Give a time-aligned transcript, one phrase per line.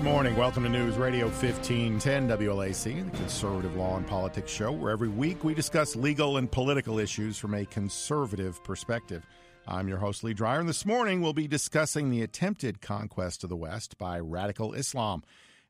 [0.00, 0.34] Good morning.
[0.34, 5.44] Welcome to News Radio 1510 WLAC, the conservative law and politics show, where every week
[5.44, 9.26] we discuss legal and political issues from a conservative perspective.
[9.68, 13.50] I'm your host, Lee Dreyer, and this morning we'll be discussing the attempted conquest of
[13.50, 15.22] the West by radical Islam.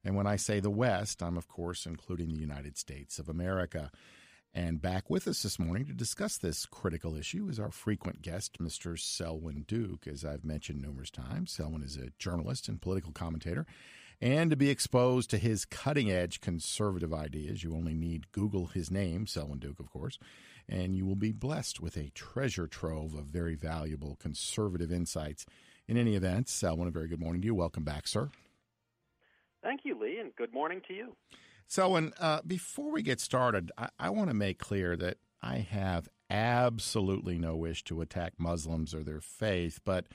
[0.05, 3.91] And when I say the West, I'm of course including the United States of America.
[4.55, 8.61] And back with us this morning to discuss this critical issue is our frequent guest,
[8.61, 8.97] Mr.
[8.97, 10.06] Selwyn Duke.
[10.06, 13.67] As I've mentioned numerous times, Selwyn is a journalist and political commentator
[14.20, 18.90] and to be exposed to his cutting edge conservative ideas, you only need Google his
[18.90, 20.18] name, Selwyn Duke, of course,
[20.68, 25.46] and you will be blessed with a treasure trove of very valuable conservative insights.
[25.88, 27.54] In any event, Selwyn, a very good morning to you.
[27.54, 28.30] Welcome back, sir.
[29.62, 31.16] Thank you, Lee, and good morning to you.
[31.66, 36.08] Selwyn, uh, before we get started, I, I want to make clear that I have
[36.28, 40.06] absolutely no wish to attack Muslims or their faith, but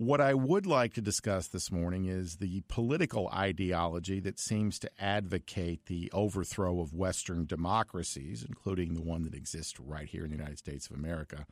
[0.00, 4.90] what I would like to discuss this morning is the political ideology that seems to
[4.98, 10.38] advocate the overthrow of Western democracies, including the one that exists right here in the
[10.38, 11.44] United States of America.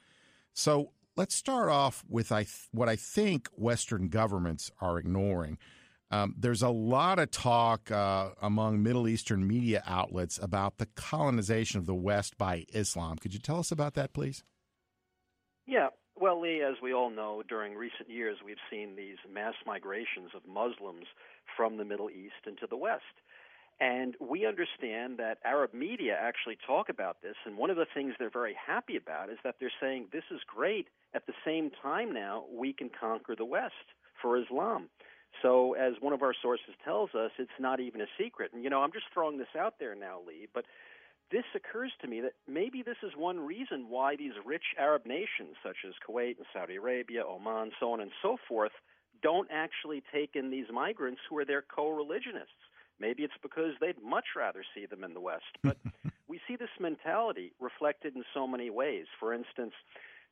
[0.55, 5.59] So let's start off with I th- what I think Western governments are ignoring.
[6.11, 11.81] Um, there's a lot of talk uh, among Middle Eastern media outlets about the colonization
[11.81, 13.19] of the West by Islam.
[13.19, 14.43] Could you tell us about that, please?
[15.67, 15.89] Yeah,
[16.21, 20.43] well, Lee, as we all know, during recent years we've seen these mass migrations of
[20.47, 21.07] Muslims
[21.57, 23.03] from the Middle East into the West.
[23.81, 28.15] And we understand that Arab media actually talk about this, and one of the things
[28.19, 30.89] they're very happy about is that they're saying this is great.
[31.15, 33.75] At the same time, now we can conquer the West
[34.21, 34.89] for Islam.
[35.43, 38.51] So, as one of our sources tells us, it's not even a secret.
[38.53, 40.65] And, you know, I'm just throwing this out there now, Lee, but
[41.31, 45.57] this occurs to me that maybe this is one reason why these rich Arab nations,
[45.63, 48.73] such as Kuwait and Saudi Arabia, Oman, so on and so forth,
[49.23, 52.53] don't actually take in these migrants who are their co religionists.
[53.01, 55.59] Maybe it's because they'd much rather see them in the West.
[55.63, 55.77] But
[56.29, 59.07] we see this mentality reflected in so many ways.
[59.21, 59.73] For instance,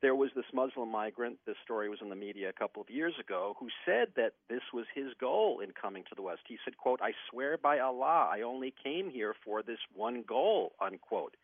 [0.02, 3.14] there was this Muslim migrant, this story was in the media a couple of years
[3.18, 6.42] ago, who said that this was his goal in coming to the West.
[6.46, 10.72] He said, quote, I swear by Allah, I only came here for this one goal,
[10.80, 11.36] unquote.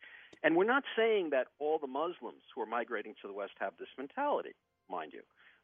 [0.43, 3.73] And we're not saying that all the Muslims who are migrating to the West have
[3.79, 4.53] this mentality,
[4.89, 5.21] mind you.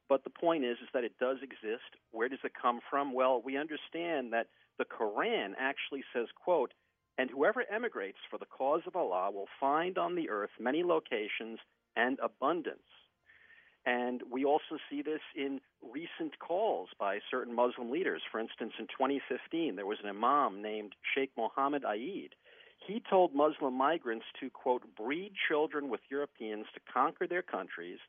[0.08, 1.96] But the point is, is that it does exist.
[2.12, 3.14] Where does it come from?
[3.14, 4.48] Well, we understand that
[4.80, 6.74] the Quran actually says, quote,
[7.20, 11.60] and whoever emigrates for the cause of Allah will find on the earth many locations
[12.00, 12.80] and abundance.
[13.86, 18.22] And we also see this in recent calls by certain Muslim leaders.
[18.32, 22.32] For instance, in 2015, there was an imam named Sheikh Mohammed Ayed.
[22.86, 28.00] He told Muslim migrants to, quote, breed children with Europeans to conquer their countries,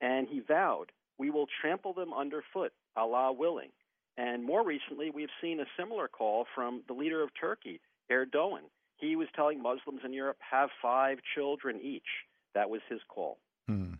[0.00, 3.70] and he vowed, we will trample them underfoot, Allah willing.
[4.16, 7.80] And more recently, we've seen a similar call from the leader of Turkey,
[8.10, 8.68] Erdogan.
[8.96, 12.26] He was telling Muslims in Europe, have five children each.
[12.54, 13.38] That was his call.
[13.68, 13.94] Hmm.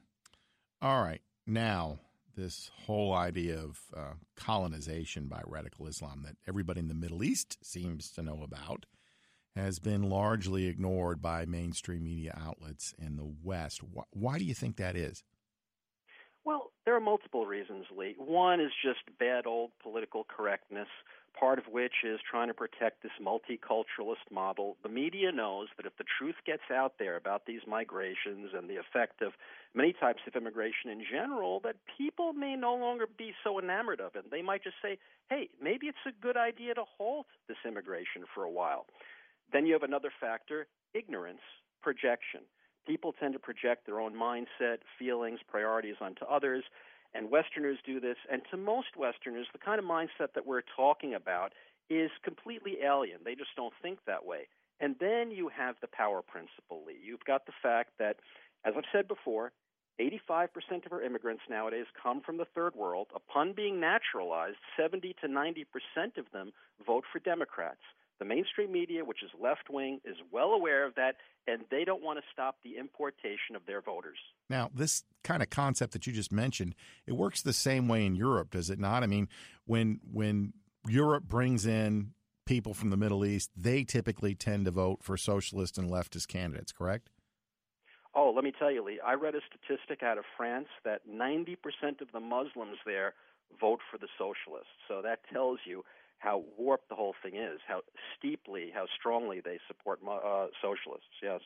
[0.82, 1.20] All right.
[1.46, 1.98] Now,
[2.36, 7.58] this whole idea of uh, colonization by radical Islam that everybody in the Middle East
[7.62, 8.86] seems to know about
[9.56, 13.82] has been largely ignored by mainstream media outlets in the West.
[13.82, 15.24] Why, why do you think that is?
[16.44, 18.14] Well, there are multiple reasons, Lee.
[18.16, 20.88] One is just bad old political correctness
[21.38, 24.76] part of which is trying to protect this multiculturalist model.
[24.82, 28.76] The media knows that if the truth gets out there about these migrations and the
[28.76, 29.32] effect of
[29.74, 34.16] many types of immigration in general, that people may no longer be so enamored of
[34.16, 34.30] it.
[34.30, 34.98] They might just say,
[35.28, 38.86] hey, maybe it's a good idea to halt this immigration for a while.
[39.52, 41.40] Then you have another factor ignorance,
[41.82, 42.40] projection.
[42.86, 46.64] People tend to project their own mindset, feelings, priorities onto others
[47.14, 48.16] and Westerners do this.
[48.30, 51.52] And to most Westerners, the kind of mindset that we're talking about
[51.88, 53.20] is completely alien.
[53.24, 54.48] They just don't think that way.
[54.80, 56.98] And then you have the power principle, Lee.
[57.02, 58.16] You've got the fact that,
[58.64, 59.52] as I've said before,
[60.00, 63.08] 85% of our immigrants nowadays come from the third world.
[63.14, 65.64] Upon being naturalized, 70 to 90%
[66.16, 66.52] of them
[66.86, 67.82] vote for Democrats.
[68.20, 72.02] The mainstream media, which is left wing, is well aware of that, and they don't
[72.02, 74.18] want to stop the importation of their voters.
[74.50, 76.74] Now, this kind of concept that you just mentioned,
[77.06, 79.02] it works the same way in Europe, does it not?
[79.02, 79.28] I mean,
[79.64, 80.52] when when
[80.86, 82.12] Europe brings in
[82.44, 86.72] people from the Middle East, they typically tend to vote for socialist and leftist candidates,
[86.72, 87.08] correct?
[88.14, 91.56] Oh, let me tell you, Lee, I read a statistic out of France that 90%
[92.00, 93.14] of the Muslims there
[93.58, 94.72] vote for the socialists.
[94.88, 95.84] So that tells you
[96.20, 97.80] how warped the whole thing is, how
[98.16, 101.08] steeply, how strongly they support uh, socialists.
[101.22, 101.40] Yes.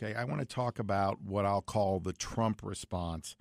[0.00, 3.36] Okay, I want to talk about what I'll call the Trump response.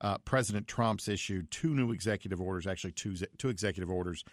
[0.00, 4.24] Uh, President Trump's issued two new executive orders, actually two two executive orders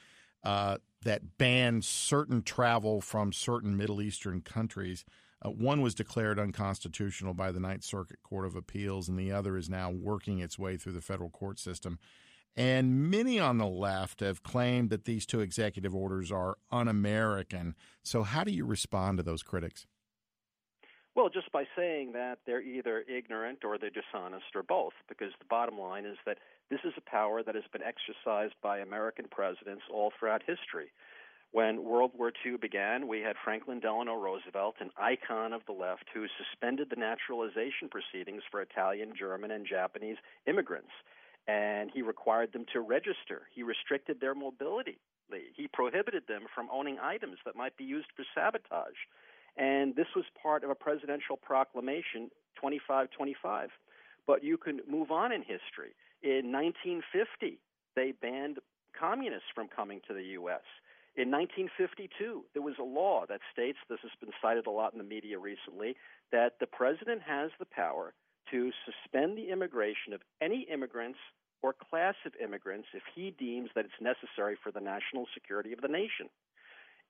[0.44, 5.04] uh, that ban certain travel from certain Middle Eastern countries.
[5.44, 9.58] Uh, one was declared unconstitutional by the Ninth Circuit Court of Appeals, and the other
[9.58, 11.98] is now working its way through the federal court system.
[12.58, 17.76] And many on the left have claimed that these two executive orders are un American.
[18.04, 19.88] So, how do you respond to those critics?
[21.16, 25.46] Well, just by saying that they're either ignorant or they're dishonest or both, because the
[25.50, 29.84] bottom line is that this is a power that has been exercised by American presidents
[29.92, 30.92] all throughout history.
[31.52, 36.04] When World War II began, we had Franklin Delano Roosevelt, an icon of the left,
[36.14, 40.18] who suspended the naturalization proceedings for Italian, German, and Japanese
[40.48, 40.92] immigrants
[41.48, 43.48] and he required them to register.
[43.54, 44.98] He restricted their mobility.
[45.56, 49.00] He prohibited them from owning items that might be used for sabotage.
[49.58, 53.70] And this was part of a presidential proclamation 2525.
[54.28, 55.96] But you can move on in history.
[56.22, 57.60] In 1950,
[57.96, 58.60] they banned
[58.98, 60.66] communists from coming to the U.S.
[61.16, 64.98] In 1952, there was a law that states, this has been cited a lot in
[64.98, 65.96] the media recently,
[66.32, 68.14] that the president has the power
[68.52, 71.20] to suspend the immigration of any immigrants
[71.62, 75.82] or class of immigrants if he deems that it's necessary for the national security of
[75.82, 76.30] the nation.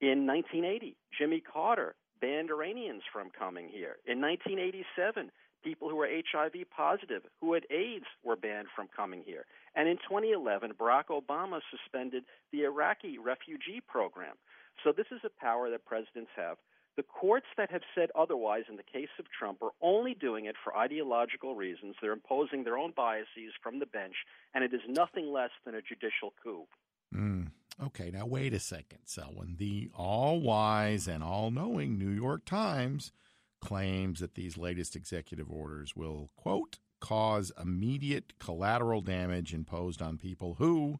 [0.02, 3.98] In 1980, Jimmy Carter banned Iranians from coming here.
[4.06, 5.32] In 1987,
[5.64, 9.46] people who were HIV positive, who had AIDS, were banned from coming here.
[9.76, 14.36] And in 2011, Barack Obama suspended the Iraqi refugee program.
[14.84, 16.58] So this is a power that presidents have
[16.97, 20.56] the courts that have said otherwise in the case of Trump are only doing it
[20.63, 21.95] for ideological reasons.
[22.01, 24.15] They're imposing their own biases from the bench,
[24.53, 26.65] and it is nothing less than a judicial coup.
[27.13, 27.47] Mm.
[27.83, 29.56] Okay, now wait a second, Selwyn.
[29.57, 33.12] The all wise and all knowing New York Times
[33.59, 40.56] claims that these latest executive orders will, quote, cause immediate collateral damage imposed on people
[40.59, 41.00] who,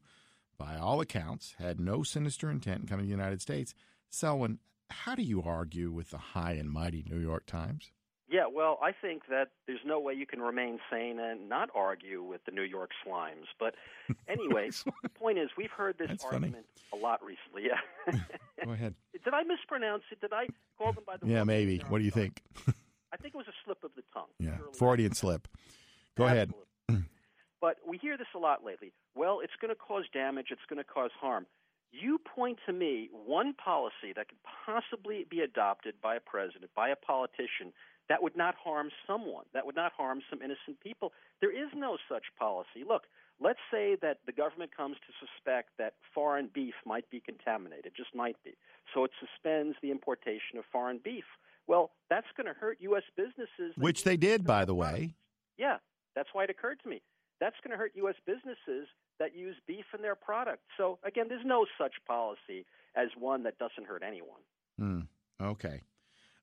[0.58, 3.74] by all accounts, had no sinister intent in coming to the United States.
[4.10, 4.60] Selwyn,
[4.90, 7.92] how do you argue with the high and mighty New York Times?
[8.28, 12.24] Yeah, well, I think that there's no way you can remain sane and not argue
[12.24, 13.46] with the New York Slimes.
[13.60, 13.76] But
[14.28, 14.72] anyway,
[15.04, 17.02] the point is, we've heard this That's argument funny.
[17.02, 17.70] a lot recently.
[17.70, 18.20] Yeah.
[18.66, 18.96] Go ahead.
[19.24, 20.22] Did I mispronounce it?
[20.22, 20.48] Did I
[20.78, 21.28] call them by the?
[21.28, 21.84] Yeah, maybe.
[21.88, 22.42] What do you think?
[23.14, 24.26] I think it was a slip of the tongue.
[24.40, 25.48] Yeah, Freudian slip.
[26.18, 26.56] Go Absolutely.
[26.90, 27.06] ahead.
[27.62, 28.92] but we hear this a lot lately.
[29.16, 30.48] Well, it's going to cause damage.
[30.50, 31.46] It's going to cause harm.
[32.02, 36.90] You point to me one policy that could possibly be adopted by a president, by
[36.90, 37.72] a politician,
[38.10, 41.14] that would not harm someone, that would not harm some innocent people.
[41.42, 42.84] There is no such policy.
[42.88, 43.04] Look,
[43.40, 48.14] let's say that the government comes to suspect that foreign beef might be contaminated, just
[48.14, 48.56] might be.
[48.94, 51.26] So it suspends the importation of foreign beef.
[51.68, 53.04] Well, that's going to hurt U.S.
[53.16, 53.74] businesses.
[53.78, 55.16] Which they did, by the way.
[55.58, 55.78] Yeah,
[56.16, 57.02] that's why it occurred to me.
[57.40, 58.16] That's going to hurt U.S.
[58.26, 58.88] businesses
[59.20, 60.64] that use beef in their product.
[60.78, 62.66] So again, there's no such policy
[62.96, 64.42] as one that doesn't hurt anyone.
[64.78, 65.02] Hmm.
[65.42, 65.82] Okay.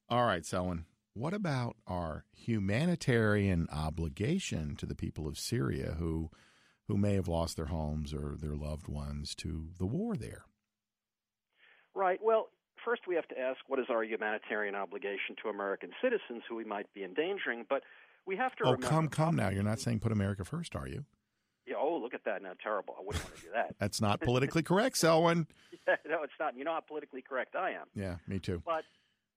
[0.08, 0.84] All right, Selwyn.
[1.14, 6.30] What about our humanitarian obligation to the people of Syria who
[6.88, 10.44] who may have lost their homes or their loved ones to the war there?
[11.94, 12.18] Right.
[12.22, 12.48] Well,
[12.84, 16.64] first we have to ask what is our humanitarian obligation to American citizens who we
[16.64, 17.82] might be endangering, but
[18.26, 19.48] we have to Oh, remember, come come now.
[19.50, 21.04] You're not saying put America first, are you?
[21.66, 22.42] Yeah, oh, look at that.
[22.42, 22.94] Now, terrible.
[22.98, 23.74] I wouldn't want to do that.
[23.80, 25.46] That's not politically correct, Selwyn.
[25.88, 26.56] Yeah, no, it's not.
[26.56, 27.86] You know how politically correct I am.
[27.96, 28.62] Yeah, me too.
[28.64, 28.84] But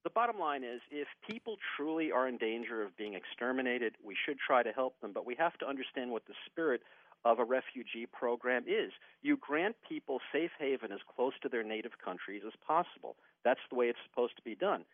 [0.03, 4.37] the bottom line is if people truly are in danger of being exterminated, we should
[4.37, 5.11] try to help them.
[5.11, 6.81] But we have to understand what the spirit
[7.23, 8.91] of a refugee program is.
[9.23, 13.15] You grant people safe haven as close to their native countries as possible.
[13.43, 14.85] That's the way it's supposed to be done.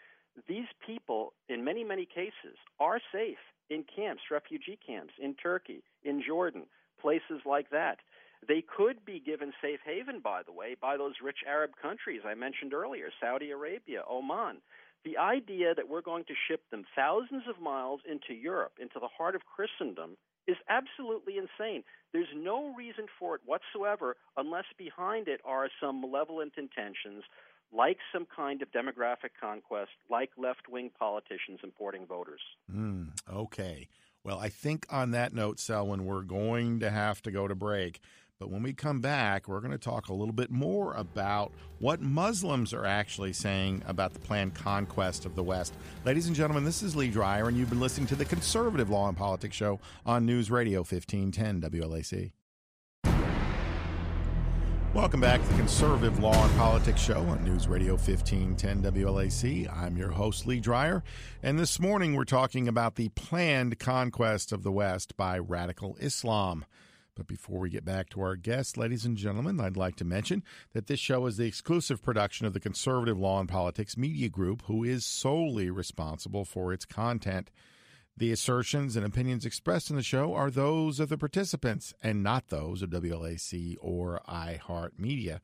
[0.47, 3.37] These people, in many, many cases, are safe
[3.69, 6.63] in camps, refugee camps, in Turkey, in Jordan,
[7.01, 7.97] places like that.
[8.47, 12.33] They could be given safe haven, by the way, by those rich Arab countries I
[12.33, 14.57] mentioned earlier Saudi Arabia, Oman.
[15.03, 19.07] The idea that we're going to ship them thousands of miles into Europe, into the
[19.07, 21.83] heart of Christendom, is absolutely insane.
[22.13, 27.23] There's no reason for it whatsoever unless behind it are some malevolent intentions
[27.73, 32.41] like some kind of demographic conquest, like left wing politicians importing voters.
[32.73, 33.87] Mm, okay.
[34.23, 37.99] Well, I think on that note, Selwyn, we're going to have to go to break.
[38.41, 42.01] But when we come back, we're going to talk a little bit more about what
[42.01, 45.75] Muslims are actually saying about the planned conquest of the West.
[46.05, 49.07] Ladies and gentlemen, this is Lee Dreyer, and you've been listening to the Conservative Law
[49.07, 52.31] and Politics Show on News Radio 1510 WLAC.
[54.93, 59.73] Welcome back to the Conservative Law and Politics Show on News Radio 1510 WLAC.
[59.73, 61.01] I'm your host, Lee Dreyer,
[61.41, 66.65] and this morning we're talking about the planned conquest of the West by radical Islam.
[67.15, 70.43] But before we get back to our guests, ladies and gentlemen, I'd like to mention
[70.73, 74.63] that this show is the exclusive production of the Conservative Law and Politics Media Group,
[74.63, 77.49] who is solely responsible for its content.
[78.17, 82.49] The assertions and opinions expressed in the show are those of the participants and not
[82.49, 85.39] those of WLAC or iHeartMedia.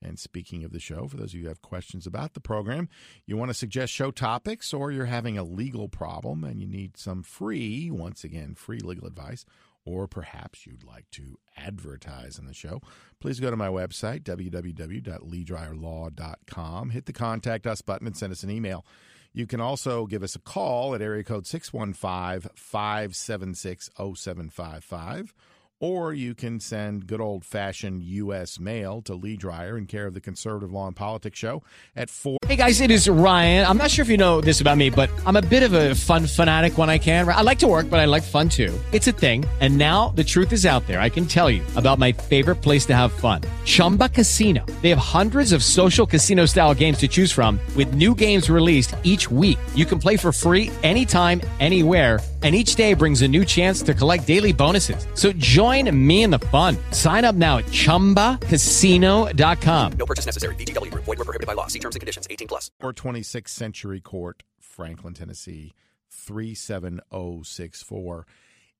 [0.00, 2.88] And speaking of the show, for those of you who have questions about the program,
[3.26, 6.96] you want to suggest show topics, or you're having a legal problem and you need
[6.96, 9.44] some free, once again, free legal advice,
[9.84, 12.80] or perhaps you'd like to advertise in the show,
[13.20, 18.50] please go to my website, www.leedryerlaw.com, hit the contact us button, and send us an
[18.50, 18.84] email.
[19.32, 25.34] You can also give us a call at area code 615 576 0755
[25.80, 28.58] or you can send good old fashioned U.S.
[28.58, 31.62] mail to Lee Dreyer in care of the Conservative Law and Politics Show
[31.94, 32.38] at 4.
[32.46, 33.66] Hey guys, it is Ryan.
[33.66, 35.94] I'm not sure if you know this about me, but I'm a bit of a
[35.94, 37.28] fun fanatic when I can.
[37.28, 38.78] I like to work, but I like fun too.
[38.92, 39.44] It's a thing.
[39.60, 41.00] And now the truth is out there.
[41.00, 44.64] I can tell you about my favorite place to have fun Chumba Casino.
[44.82, 48.94] They have hundreds of social casino style games to choose from, with new games released
[49.02, 49.58] each week.
[49.74, 53.94] You can play for free anytime, anywhere and each day brings a new chance to
[53.94, 55.08] collect daily bonuses.
[55.14, 56.76] So join me in the fun.
[56.92, 59.92] Sign up now at ChumbaCasino.com.
[59.98, 60.54] No purchase necessary.
[60.54, 60.94] VGW.
[60.94, 61.66] Void were prohibited by law.
[61.66, 62.28] See terms and conditions.
[62.30, 62.70] 18 plus.
[62.80, 65.74] Or 26th Century Court, Franklin, Tennessee,
[66.10, 68.26] 37064.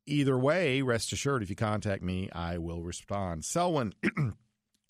[0.06, 3.44] Either way, rest assured, if you contact me, I will respond.
[3.44, 3.92] Selwyn,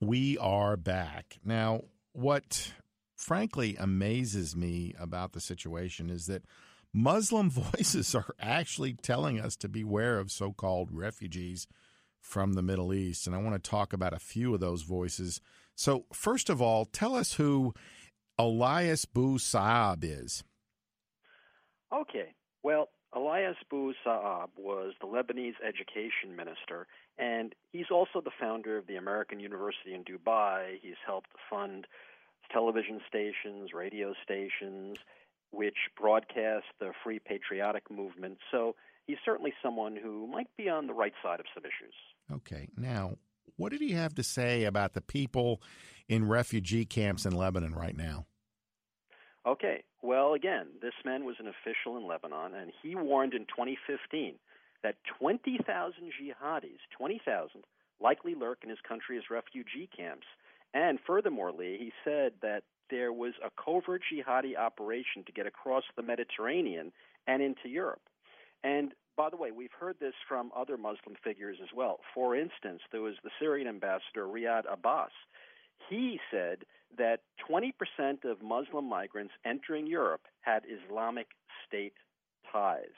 [0.01, 1.39] we are back.
[1.45, 1.83] Now,
[2.13, 2.73] what
[3.17, 6.43] frankly amazes me about the situation is that
[6.93, 11.67] Muslim voices are actually telling us to beware of so called refugees
[12.21, 13.27] from the Middle East.
[13.27, 15.41] And I want to talk about a few of those voices.
[15.75, 17.73] So, first of all, tell us who
[18.39, 20.45] Elias Bou Saab is.
[21.93, 22.35] Okay.
[22.63, 28.87] Well, Elias Bou Saab was the Lebanese education minister, and he's also the founder of
[28.87, 30.79] the American University in Dubai.
[30.83, 31.87] He's helped fund
[32.53, 34.99] television stations, radio stations,
[35.51, 38.39] which broadcast the free patriotic movement.
[38.51, 38.75] So
[39.07, 41.95] he's certainly someone who might be on the right side of some issues.
[42.33, 42.69] Okay.
[42.77, 43.17] Now,
[43.57, 45.63] what did he have to say about the people
[46.09, 48.27] in refugee camps in Lebanon right now?
[49.47, 49.83] Okay.
[50.03, 54.35] Well, again, this man was an official in Lebanon, and he warned in 2015
[54.83, 55.65] that 20,000
[56.05, 57.65] jihadis, 20,000,
[58.01, 60.27] likely lurk in his country's refugee camps.
[60.73, 65.85] And furthermore, Lee, he said that there was a covert jihadi operation to get across
[65.97, 66.93] the Mediterranean
[67.27, 68.03] and into Europe.
[68.65, 71.99] And by the way, we've heard this from other Muslim figures as well.
[72.15, 75.11] For instance, there was the Syrian ambassador Riyad Abbas.
[75.91, 76.65] He said
[76.97, 77.73] that 20%
[78.25, 81.29] of Muslim migrants entering Europe had Islamic
[81.67, 81.95] State
[82.53, 82.95] ties.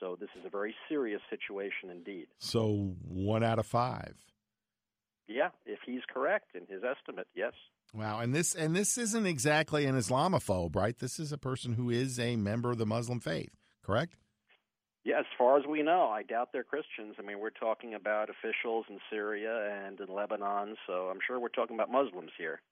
[0.00, 2.26] So this is a very serious situation indeed.
[2.38, 4.14] So one out of five.
[5.26, 7.52] Yeah, if he's correct in his estimate, yes.
[7.94, 10.98] Wow, and this and this isn't exactly an Islamophobe, right?
[10.98, 14.16] This is a person who is a member of the Muslim faith, correct?
[15.04, 17.16] Yeah, as far as we know, I doubt they're Christians.
[17.18, 21.48] I mean, we're talking about officials in Syria and in Lebanon, so I'm sure we're
[21.48, 22.62] talking about Muslims here.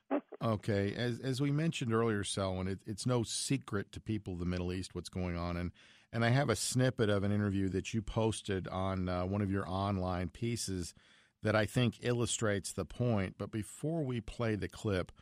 [0.42, 4.46] okay, as as we mentioned earlier, Selwyn, it, it's no secret to people of the
[4.46, 5.70] Middle East what's going on, and
[6.14, 9.50] and I have a snippet of an interview that you posted on uh, one of
[9.50, 10.94] your online pieces
[11.42, 13.34] that I think illustrates the point.
[13.38, 15.12] But before we play the clip,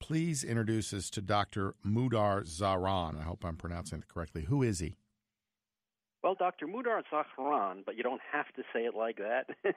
[0.00, 1.74] please introduce us to Dr.
[1.86, 3.18] Mudar Zahran.
[3.18, 4.42] I hope I'm pronouncing it correctly.
[4.42, 4.96] Who is he?
[6.22, 6.66] Well, Dr.
[6.66, 9.46] Mudar Zahran, but you don't have to say it like that,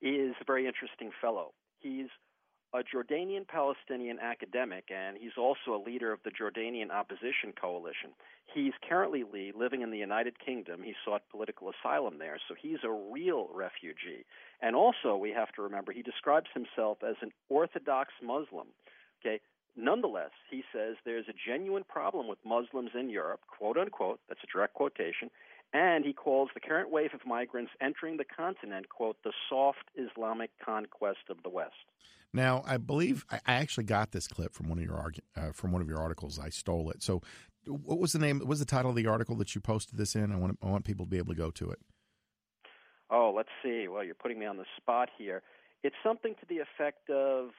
[0.00, 1.52] is a very interesting fellow.
[1.80, 2.08] He's
[2.74, 8.10] a Jordanian Palestinian academic, and he's also a leader of the Jordanian Opposition Coalition.
[8.54, 9.24] He's currently
[9.54, 10.82] living in the United Kingdom.
[10.82, 14.24] He sought political asylum there, so he's a real refugee.
[14.62, 18.68] And also, we have to remember, he describes himself as an Orthodox Muslim.
[19.20, 19.40] Okay,
[19.74, 24.52] Nonetheless, he says there's a genuine problem with Muslims in Europe, quote unquote, that's a
[24.52, 25.30] direct quotation,
[25.72, 30.50] And he calls the current wave of migrants entering the continent, quote, the soft Islamic
[30.62, 31.72] conquest of the West.
[32.34, 35.82] Now, I believe I actually got this clip from one of your uh, from one
[35.82, 36.38] of your articles.
[36.38, 37.02] I stole it.
[37.02, 37.20] So,
[37.66, 38.38] what was the name?
[38.38, 40.32] What was the title of the article that you posted this in?
[40.32, 41.78] I want I want people to be able to go to it.
[43.10, 43.86] Oh, let's see.
[43.88, 45.42] Well, you're putting me on the spot here.
[45.82, 47.50] It's something to the effect of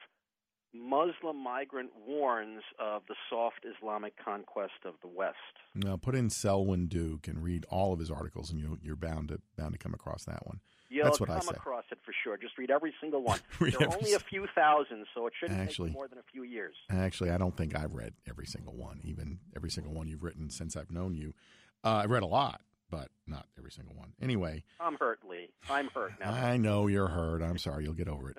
[0.74, 5.36] Muslim migrant warns of the soft Islamic conquest of the West.
[5.74, 9.28] Now, put in Selwyn Duke and read all of his articles, and you, are bound
[9.28, 10.60] to bound to come across that one.
[10.88, 11.50] You'll That's what come I say.
[11.50, 12.36] across it for sure.
[12.36, 13.40] Just read every single one.
[13.60, 16.42] there are only a few thousand, so it shouldn't actually, take more than a few
[16.42, 16.74] years.
[16.90, 20.50] Actually, I don't think I've read every single one, even every single one you've written
[20.50, 21.34] since I've known you.
[21.82, 24.12] Uh, I've read a lot, but not every single one.
[24.20, 25.48] Anyway, I'm hurt, Lee.
[25.68, 26.32] I'm hurt now.
[26.32, 27.42] I know you're hurt.
[27.42, 27.84] I'm sorry.
[27.84, 28.38] You'll get over it.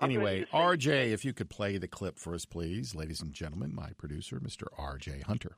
[0.00, 3.90] Anyway, RJ, if you could play the clip for us, please, ladies and gentlemen, my
[3.98, 4.64] producer, Mr.
[4.78, 5.56] RJ Hunter.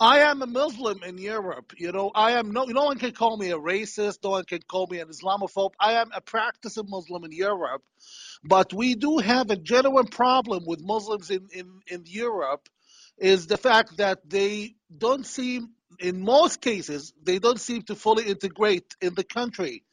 [0.00, 1.72] I am a Muslim in Europe.
[1.76, 4.60] You know, I am no no one can call me a racist, no one can
[4.62, 5.74] call me an Islamophobe.
[5.78, 7.82] I am a practicing Muslim in Europe.
[8.42, 12.68] But we do have a genuine problem with Muslims in, in, in Europe
[13.18, 18.24] is the fact that they don't seem in most cases they don't seem to fully
[18.24, 19.84] integrate in the country.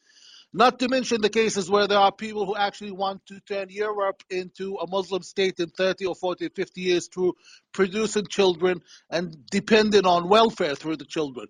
[0.54, 4.22] Not to mention the cases where there are people who actually want to turn Europe
[4.28, 7.34] into a Muslim state in 30 or 40 or 50 years through
[7.72, 11.46] producing children and depending on welfare through the children.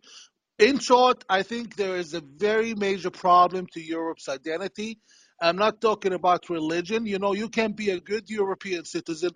[0.61, 5.01] In short, I think there is a very major problem to Europe's identity.
[5.41, 7.05] I'm not talking about religion.
[7.05, 9.31] You know, you can be a good European citizen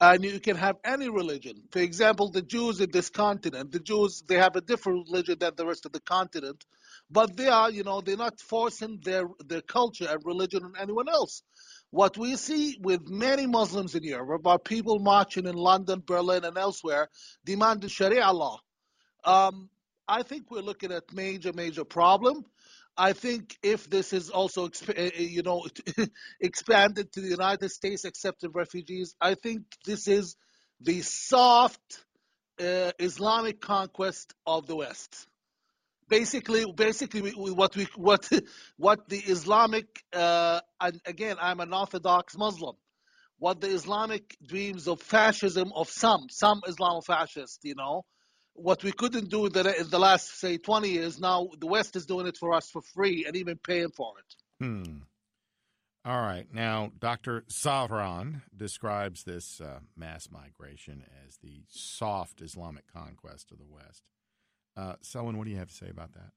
[0.00, 1.62] and you can have any religion.
[1.70, 5.52] For example, the Jews in this continent, the Jews, they have a different religion than
[5.54, 6.64] the rest of the continent
[7.12, 11.08] but they are, you know, they're not forcing their their culture and religion on anyone
[11.08, 11.42] else.
[11.90, 16.56] What we see with many Muslims in Europe are people marching in London, Berlin, and
[16.56, 17.08] elsewhere
[17.44, 18.58] demanding Sharia law.
[19.24, 19.68] Um,
[20.08, 22.44] I think we're looking at major, major problem.
[22.96, 25.66] I think if this is also, eh, eh, you know,
[26.40, 30.36] expanded to the United States, accepting refugees, I think this is
[30.80, 32.04] the soft
[32.60, 35.26] uh, Islamic conquest of the West
[36.12, 38.28] basically basically what we what
[38.76, 42.76] what the Islamic uh, and again I'm an Orthodox Muslim.
[43.38, 48.04] What the Islamic dreams of fascism of some some Islamofascists, you know,
[48.52, 51.96] what we couldn't do in the, in the last say 20 years, now the West
[51.96, 54.64] is doing it for us for free and even paying for it.
[54.64, 54.98] Hmm.
[56.04, 56.46] All right.
[56.52, 57.44] Now, Dr.
[57.48, 64.02] Savran describes this uh, mass migration as the soft Islamic conquest of the West.
[64.76, 66.32] Uh, Selwyn, what do you have to say about that?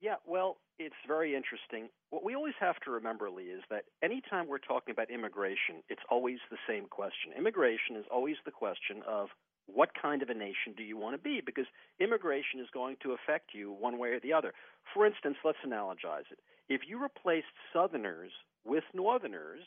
[0.00, 1.88] Yeah, well, it's very interesting.
[2.10, 6.02] What we always have to remember, Lee, is that anytime we're talking about immigration, it's
[6.10, 7.32] always the same question.
[7.38, 9.28] Immigration is always the question of
[9.66, 11.40] what kind of a nation do you want to be?
[11.44, 11.64] Because
[12.00, 14.52] immigration is going to affect you one way or the other.
[14.92, 16.38] For instance, let's analogize it.
[16.68, 18.32] If you replaced Southerners
[18.64, 19.62] with Northerners,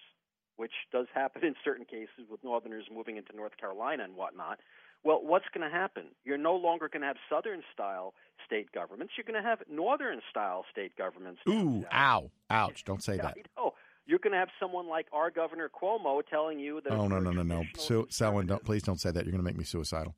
[0.58, 4.60] which does happen in certain cases with Northerners moving into North Carolina and whatnot,
[5.08, 6.08] well, what's going to happen?
[6.26, 8.14] You're no longer going to have Southern style
[8.46, 9.14] state governments.
[9.16, 11.40] You're going to have Northern style state governments.
[11.48, 12.84] Ooh, ow, ouch!
[12.84, 13.38] Don't say that.
[13.56, 13.74] Oh,
[14.06, 16.92] you're going to have someone like our Governor Cuomo telling you that.
[16.92, 17.64] Oh no no no no!
[17.78, 19.24] So, Selwyn, don't please don't say that.
[19.24, 20.14] You're going to make me suicidal.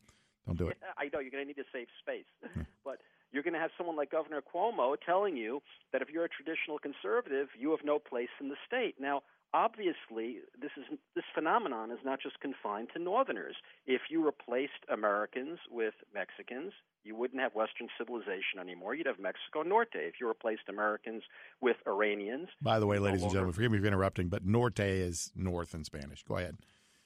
[0.48, 0.78] Don't do it.
[0.98, 2.62] I know you're going to need to save space, hmm.
[2.84, 2.98] but
[3.32, 5.62] you're going to have someone like Governor Cuomo telling you
[5.94, 8.96] that if you're a traditional conservative, you have no place in the state.
[9.00, 9.22] Now,
[9.54, 10.86] obviously this is
[11.16, 13.56] this phenomenon is not just confined to northerners.
[13.88, 18.94] If you replaced americans with mexicans you wouldn't have western civilization anymore.
[18.94, 19.90] You'd have mexico norte.
[19.94, 21.24] If you replaced americans
[21.62, 25.32] with iranians by the way ladies and gentlemen forgive me for interrupting but norte is
[25.36, 26.24] north in spanish.
[26.24, 26.58] Go ahead.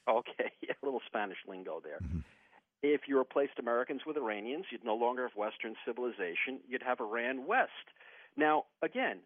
[0.08, 2.00] Okay a little spanish lingo there.
[2.04, 2.20] Mm-hmm.
[2.82, 6.60] if you replaced americans with iranians you'd no longer have western civilization.
[6.68, 7.72] You'd have iran west.
[8.36, 9.20] Now again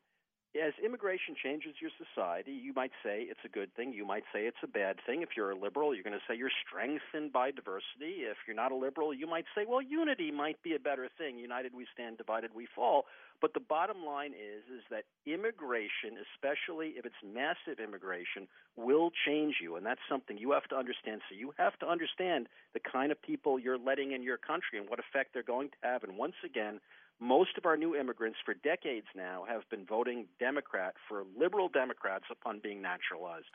[0.63, 3.93] as immigration changes your society, you might say it's a good thing.
[3.93, 5.21] You might say it's a bad thing.
[5.21, 8.25] If you're a liberal, you're going to say you're strengthened by diversity.
[8.25, 11.37] If you're not a liberal, you might say, well, unity might be a better thing.
[11.37, 13.05] United we stand, divided we fall.
[13.39, 19.55] But the bottom line is is that immigration, especially if it's massive immigration, will change
[19.61, 21.21] you, and that's something you have to understand.
[21.29, 24.89] So you have to understand the kind of people you're letting in your country and
[24.89, 26.03] what effect they're going to have.
[26.03, 26.79] And once again,
[27.19, 32.25] most of our new immigrants for decades now have been voting Democrat for liberal Democrats
[32.31, 33.45] upon being naturalized.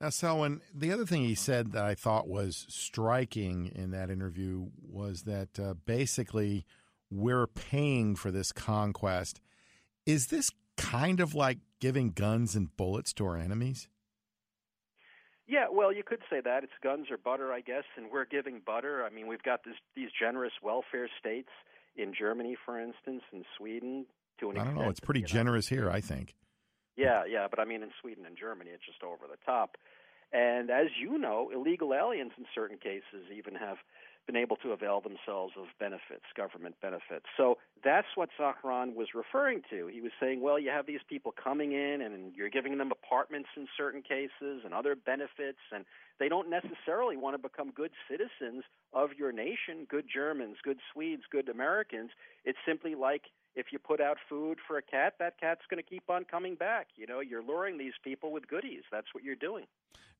[0.00, 4.66] Now, Selwyn, the other thing he said that I thought was striking in that interview
[4.82, 6.66] was that uh, basically
[7.10, 9.40] we're paying for this conquest.
[10.04, 13.88] Is this kind of like giving guns and bullets to our enemies?
[15.48, 16.64] Yeah, well, you could say that.
[16.64, 19.04] It's guns or butter, I guess, and we're giving butter.
[19.04, 21.50] I mean, we've got this, these generous welfare states
[21.96, 24.06] in Germany, for instance, in Sweden.
[24.40, 24.90] To an I don't extent, know.
[24.90, 25.32] It's pretty you know.
[25.32, 26.34] generous here, I think.
[26.96, 29.76] Yeah, yeah, but I mean, in Sweden and Germany, it's just over the top.
[30.32, 33.78] And as you know, illegal aliens in certain cases even have
[34.26, 37.26] been able to avail themselves of benefits, government benefits.
[37.36, 39.86] So that's what Zahran was referring to.
[39.86, 43.48] He was saying, well, you have these people coming in and you're giving them apartments
[43.56, 45.84] in certain cases and other benefits, and
[46.18, 51.22] they don't necessarily want to become good citizens of your nation, good Germans, good Swedes,
[51.30, 52.10] good Americans.
[52.44, 53.22] It's simply like
[53.54, 56.54] if you put out food for a cat, that cat's going to keep on coming
[56.54, 56.88] back.
[56.96, 58.82] You know, you're luring these people with goodies.
[58.92, 59.64] That's what you're doing.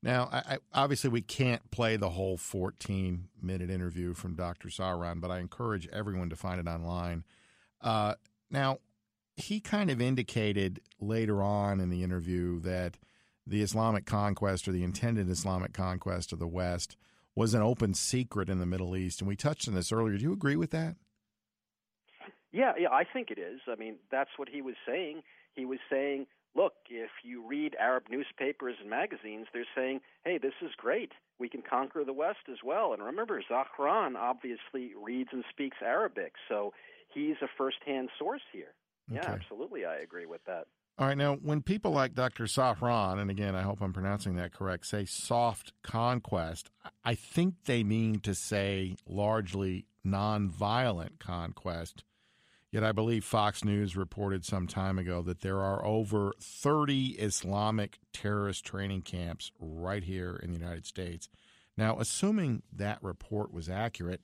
[0.03, 4.69] Now, I, I, obviously, we can't play the whole 14 minute interview from Dr.
[4.69, 7.23] Sauron, but I encourage everyone to find it online.
[7.81, 8.15] Uh,
[8.51, 8.79] now,
[9.35, 12.97] he kind of indicated later on in the interview that
[13.45, 16.97] the Islamic conquest or the intended Islamic conquest of the West
[17.35, 19.21] was an open secret in the Middle East.
[19.21, 20.17] And we touched on this earlier.
[20.17, 20.95] Do you agree with that?
[22.51, 23.59] Yeah, yeah, I think it is.
[23.67, 25.21] I mean, that's what he was saying.
[25.55, 26.25] He was saying,
[26.57, 31.11] look, if you read Arab newspapers and magazines, they're saying, hey, this is great.
[31.39, 32.93] We can conquer the West as well.
[32.93, 36.73] And remember, Zahran obviously reads and speaks Arabic, so
[37.13, 38.73] he's a first-hand source here.
[39.09, 40.65] Yeah, absolutely, I agree with that.
[40.99, 42.45] All right, now when people like Dr.
[42.45, 46.71] Safran, and again, I hope I'm pronouncing that correct, say soft conquest,
[47.05, 52.03] I think they mean to say largely nonviolent conquest.
[52.71, 57.99] Yet I believe Fox News reported some time ago that there are over 30 Islamic
[58.11, 61.29] terrorist training camps right here in the United States.
[61.77, 64.21] Now, assuming that report was accurate,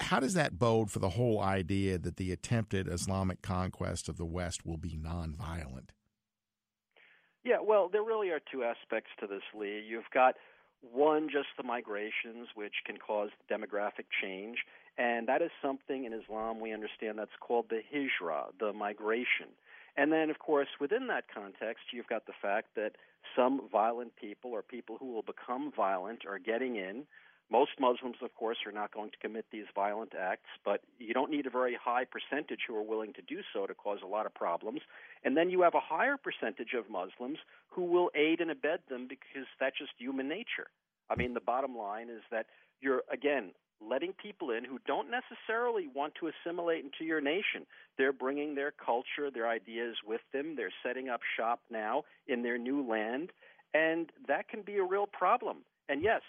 [0.00, 4.24] how does that bode for the whole idea that the attempted Islamic conquest of the
[4.24, 5.90] West will be nonviolent?
[7.44, 9.84] Yeah, well, there really are two aspects to this, Lee.
[9.86, 10.34] You've got
[10.80, 14.58] one, just the migrations, which can cause demographic change,
[14.96, 19.48] and that is something in Islam we understand that's called the hijra, the migration.
[19.96, 22.92] And then, of course, within that context, you've got the fact that
[23.36, 27.04] some violent people or people who will become violent are getting in.
[27.50, 31.30] Most Muslims, of course, are not going to commit these violent acts, but you don't
[31.30, 34.26] need a very high percentage who are willing to do so to cause a lot
[34.26, 34.80] of problems.
[35.24, 39.06] And then you have a higher percentage of Muslims who will aid and abet them
[39.08, 40.68] because that's just human nature.
[41.10, 42.46] I mean, the bottom line is that
[42.80, 47.66] you're, again, letting people in who don't necessarily want to assimilate into your nation.
[47.98, 50.56] They're bringing their culture, their ideas with them.
[50.56, 53.30] They're setting up shop now in their new land,
[53.72, 55.58] and that can be a real problem.
[55.88, 56.22] And yes,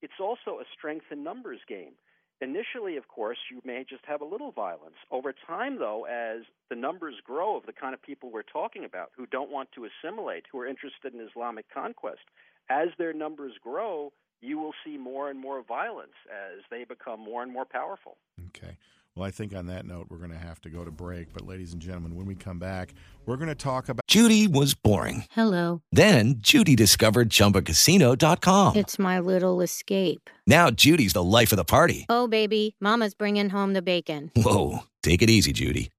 [0.00, 1.92] it's also a strength in numbers game.
[2.40, 4.96] Initially, of course, you may just have a little violence.
[5.12, 9.12] Over time, though, as the numbers grow of the kind of people we're talking about
[9.16, 12.22] who don't want to assimilate, who are interested in Islamic conquest,
[12.68, 14.12] as their numbers grow,
[14.42, 18.18] you will see more and more violence as they become more and more powerful.
[18.48, 18.76] Okay.
[19.14, 21.34] Well, I think on that note, we're going to have to go to break.
[21.34, 22.94] But, ladies and gentlemen, when we come back,
[23.26, 24.00] we're going to talk about.
[24.08, 25.26] Judy was boring.
[25.32, 25.82] Hello.
[25.92, 28.76] Then Judy discovered ChumbaCasino.com.
[28.76, 30.30] It's my little escape.
[30.46, 32.06] Now Judy's the life of the party.
[32.08, 34.30] Oh, baby, Mama's bringing home the bacon.
[34.34, 35.92] Whoa, take it easy, Judy.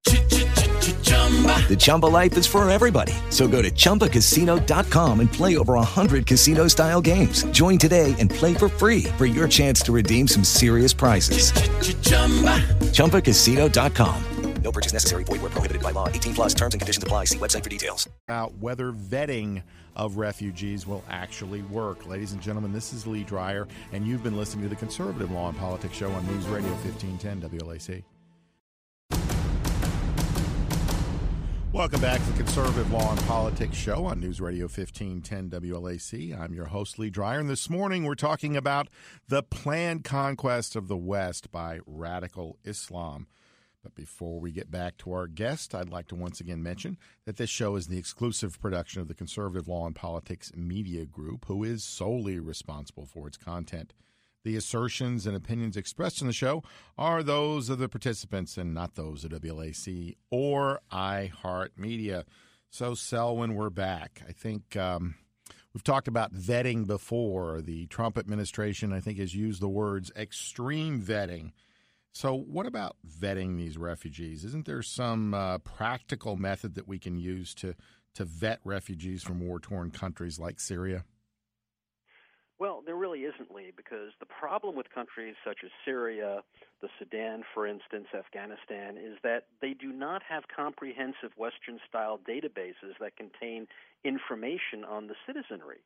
[1.23, 3.13] The Chumba life is for everybody.
[3.29, 7.43] So go to ChumbaCasino.com and play over 100 casino style games.
[7.45, 11.51] Join today and play for free for your chance to redeem some serious prizes.
[12.91, 14.23] ChumbaCasino.com.
[14.63, 15.23] No purchase necessary.
[15.25, 16.07] Void where prohibited by law.
[16.07, 17.25] 18 plus terms and conditions apply.
[17.25, 18.07] See website for details.
[18.27, 19.61] about whether vetting
[19.95, 22.07] of refugees will actually work.
[22.07, 25.49] Ladies and gentlemen, this is Lee Dreyer, and you've been listening to the Conservative Law
[25.49, 28.03] and Politics Show on News Radio 1510 WLAC.
[31.73, 36.39] Welcome back to the Conservative Law and Politics Show on News Radio 1510 WLAC.
[36.39, 38.89] I'm your host, Lee Dreyer, and this morning we're talking about
[39.27, 43.25] the planned conquest of the West by radical Islam.
[43.81, 47.37] But before we get back to our guest, I'd like to once again mention that
[47.37, 51.63] this show is the exclusive production of the Conservative Law and Politics Media Group, who
[51.63, 53.93] is solely responsible for its content.
[54.43, 56.63] The assertions and opinions expressed in the show
[56.97, 62.25] are those of the participants and not those of WLAC or iHeartMedia.
[62.69, 64.21] So, Selwyn, we're back.
[64.27, 65.15] I think um,
[65.73, 67.61] we've talked about vetting before.
[67.61, 71.53] The Trump administration, I think, has used the words extreme vetting.
[72.11, 74.43] So, what about vetting these refugees?
[74.43, 77.75] Isn't there some uh, practical method that we can use to,
[78.15, 81.05] to vet refugees from war torn countries like Syria?
[82.59, 86.41] Well, there isn't, Lee, because the problem with countries such as Syria,
[86.81, 92.97] the Sudan, for instance, Afghanistan, is that they do not have comprehensive Western style databases
[92.99, 93.67] that contain
[94.03, 95.79] information on the citizenry.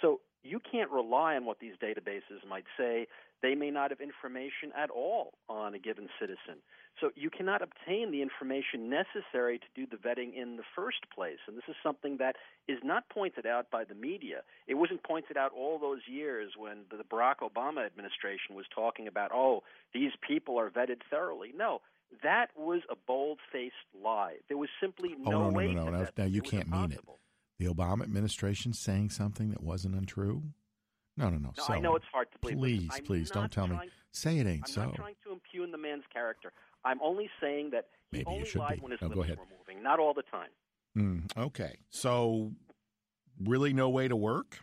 [0.00, 3.06] So you can't rely on what these databases might say.
[3.42, 6.60] They may not have information at all on a given citizen.
[7.00, 11.38] So you cannot obtain the information necessary to do the vetting in the first place.
[11.48, 12.36] And this is something that
[12.68, 14.42] is not pointed out by the media.
[14.68, 19.32] It wasn't pointed out all those years when the Barack Obama administration was talking about,
[19.34, 21.52] oh, these people are vetted thoroughly.
[21.56, 21.80] No,
[22.22, 24.36] that was a bold faced lie.
[24.48, 26.08] There was simply oh, no, oh, no, no, way no, no, no.
[26.16, 27.00] Now you can't mean it.
[27.58, 30.42] The Obama administration saying something that wasn't untrue?
[31.16, 31.52] No, no, no.
[31.56, 32.88] No, so, I know it's hard to believe.
[32.90, 33.78] Please, please don't tell me.
[34.10, 34.84] Say it ain't I'm so.
[34.86, 36.52] not trying to impugn the man's character.
[36.84, 38.82] I'm only saying that he Maybe only lied be.
[38.82, 40.50] when his No, lips were moving, not all the time.
[40.96, 41.78] Mm, okay.
[41.90, 42.52] So,
[43.42, 44.58] really, no way to work?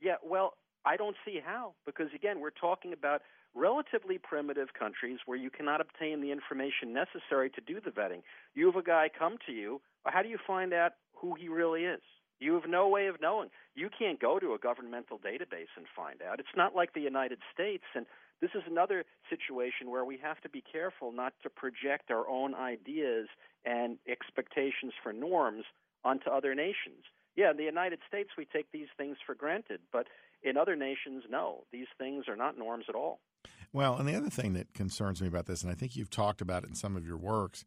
[0.00, 3.22] Yeah, well, I don't see how because again, we're talking about
[3.54, 8.22] relatively primitive countries where you cannot obtain the information necessary to do the vetting.
[8.54, 11.82] You have a guy come to you, how do you find out who he really
[11.84, 12.00] is?
[12.42, 13.50] You have no way of knowing.
[13.74, 16.40] You can't go to a governmental database and find out.
[16.40, 18.06] It's not like the United States and
[18.42, 22.56] this is another situation where we have to be careful not to project our own
[22.56, 23.28] ideas
[23.64, 25.62] and expectations for norms
[26.04, 27.04] onto other nations.
[27.36, 30.08] Yeah, in the United States, we take these things for granted, but
[30.42, 31.62] in other nations, no.
[31.72, 33.20] These things are not norms at all.
[33.72, 36.40] Well, and the other thing that concerns me about this, and I think you've talked
[36.40, 37.64] about it in some of your works,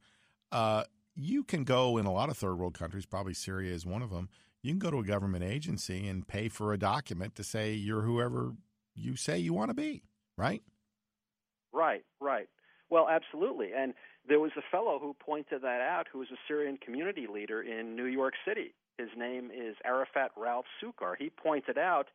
[0.52, 0.84] uh,
[1.16, 4.10] you can go in a lot of third world countries, probably Syria is one of
[4.10, 4.28] them.
[4.66, 8.02] You can go to a government agency and pay for a document to say you're
[8.02, 8.54] whoever
[8.96, 10.02] you say you want to be,
[10.40, 10.64] right?
[11.72, 12.50] Right, right.
[12.90, 13.70] Well, absolutely.
[13.78, 13.94] And
[14.28, 17.96] there was a fellow who pointed that out who was a Syrian community leader in
[17.96, 18.74] New York City.
[18.98, 21.14] His name is Arafat Ralph Sukar.
[21.16, 22.08] He pointed out,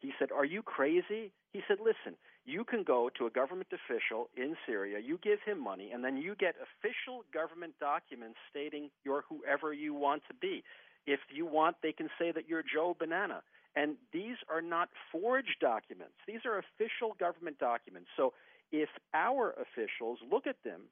[0.00, 1.32] he said, Are you crazy?
[1.54, 5.58] He said, Listen, you can go to a government official in Syria, you give him
[5.58, 10.62] money, and then you get official government documents stating you're whoever you want to be.
[11.06, 13.42] If you want, they can say that you're Joe Banana.
[13.76, 18.08] And these are not forged documents, these are official government documents.
[18.16, 18.32] So
[18.70, 20.82] if our officials look at them,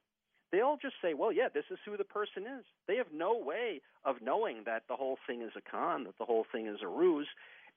[0.51, 2.63] they all just say, well, yeah, this is who the person is.
[2.87, 6.25] They have no way of knowing that the whole thing is a con, that the
[6.25, 7.27] whole thing is a ruse.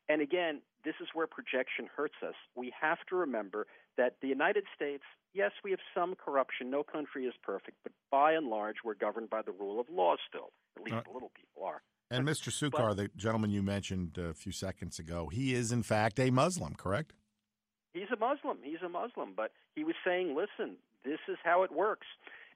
[0.09, 2.35] And again, this is where projection hurts us.
[2.55, 6.69] We have to remember that the United States, yes, we have some corruption.
[6.69, 10.17] No country is perfect, but by and large, we're governed by the rule of law
[10.29, 10.51] still.
[10.77, 11.83] At least Uh, the little people are.
[12.11, 12.51] And Mr.
[12.51, 16.75] Sukar, the gentleman you mentioned a few seconds ago, he is in fact a Muslim,
[16.75, 17.13] correct?
[17.95, 18.59] He's a Muslim.
[18.63, 19.33] He's a Muslim.
[19.37, 22.07] But he was saying, listen, this is how it works.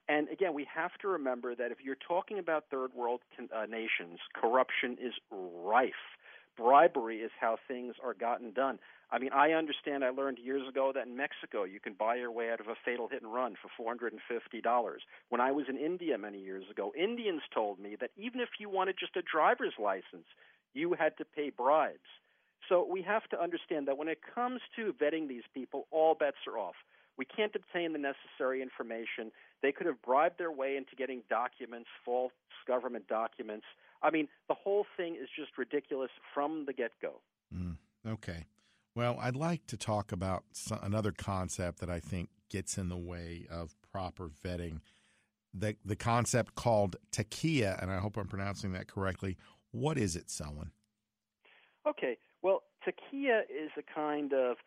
[0.07, 4.19] And again, we have to remember that if you're talking about third world uh, nations,
[4.33, 5.93] corruption is rife.
[6.57, 8.79] Bribery is how things are gotten done.
[9.11, 10.05] I mean, I understand.
[10.05, 12.75] I learned years ago that in Mexico you can buy your way out of a
[12.85, 15.01] fatal hit and run for four hundred and fifty dollars.
[15.29, 18.69] When I was in India many years ago, Indians told me that even if you
[18.69, 20.27] wanted just a driver's license,
[20.73, 21.99] you had to pay bribes.
[22.69, 26.37] So we have to understand that when it comes to vetting these people, all bets
[26.47, 26.75] are off.
[27.17, 29.31] We can't obtain the necessary information.
[29.61, 32.31] They could have bribed their way into getting documents, false
[32.65, 33.65] government documents.
[34.03, 37.21] I mean, the whole thing is just ridiculous from the get go.
[37.55, 38.45] Mm, okay.
[38.95, 40.43] Well, I'd like to talk about
[40.81, 44.81] another concept that I think gets in the way of proper vetting.
[45.53, 49.37] The, the concept called taqiyya, and I hope I'm pronouncing that correctly.
[49.71, 50.71] What is it, Selwyn?
[51.87, 52.17] Okay.
[52.41, 54.57] Well, taqiyya is a kind of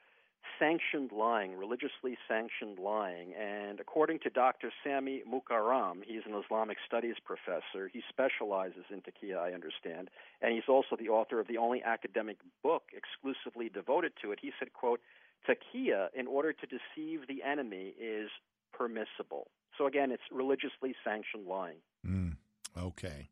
[0.58, 3.34] sanctioned lying, religiously sanctioned lying.
[3.34, 4.70] And according to Dr.
[4.82, 7.88] Sami Makarem, he's an Islamic studies professor.
[7.92, 12.38] He specializes in taqiyya, I understand, and he's also the author of the only academic
[12.62, 14.38] book exclusively devoted to it.
[14.40, 15.00] He said, quote,
[15.48, 18.30] taqiyya, in order to deceive the enemy, is
[18.72, 19.48] permissible.
[19.78, 21.78] So again, it's religiously sanctioned lying.
[22.06, 22.36] Mm,
[22.78, 23.28] okay.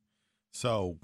[0.51, 0.99] So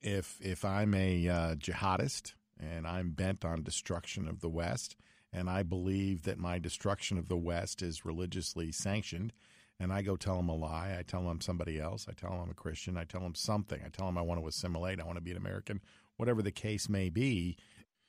[0.00, 4.96] if if I'm a uh, jihadist and I'm bent on destruction of the West,
[5.32, 9.32] and I believe that my destruction of the West is religiously sanctioned,
[9.80, 10.96] and I go tell them a lie.
[10.98, 12.06] I tell them I'm somebody else.
[12.08, 12.96] I tell them I'm a Christian.
[12.96, 13.80] I tell them something.
[13.84, 15.00] I tell them I want to assimilate.
[15.00, 15.80] I want to be an American.
[16.16, 17.56] Whatever the case may be,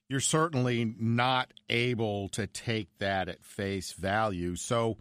[0.09, 4.55] you're certainly not able to take that at face value.
[4.55, 4.97] So,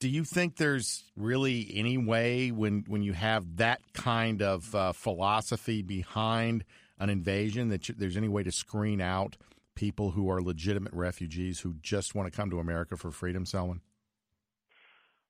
[0.00, 4.92] do you think there's really any way when when you have that kind of uh,
[4.92, 6.64] philosophy behind
[6.98, 9.36] an invasion that you, there's any way to screen out
[9.74, 13.80] people who are legitimate refugees who just want to come to America for freedom, Selwyn?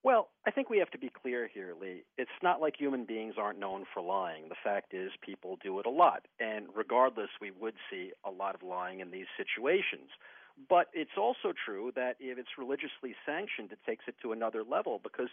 [0.03, 2.05] Well, I think we have to be clear here, Lee.
[2.19, 4.51] It's not like human beings aren't known for lying.
[4.51, 6.27] The fact is, people do it a lot.
[6.39, 10.11] And regardless, we would see a lot of lying in these situations.
[10.69, 15.01] But it's also true that if it's religiously sanctioned, it takes it to another level
[15.03, 15.29] because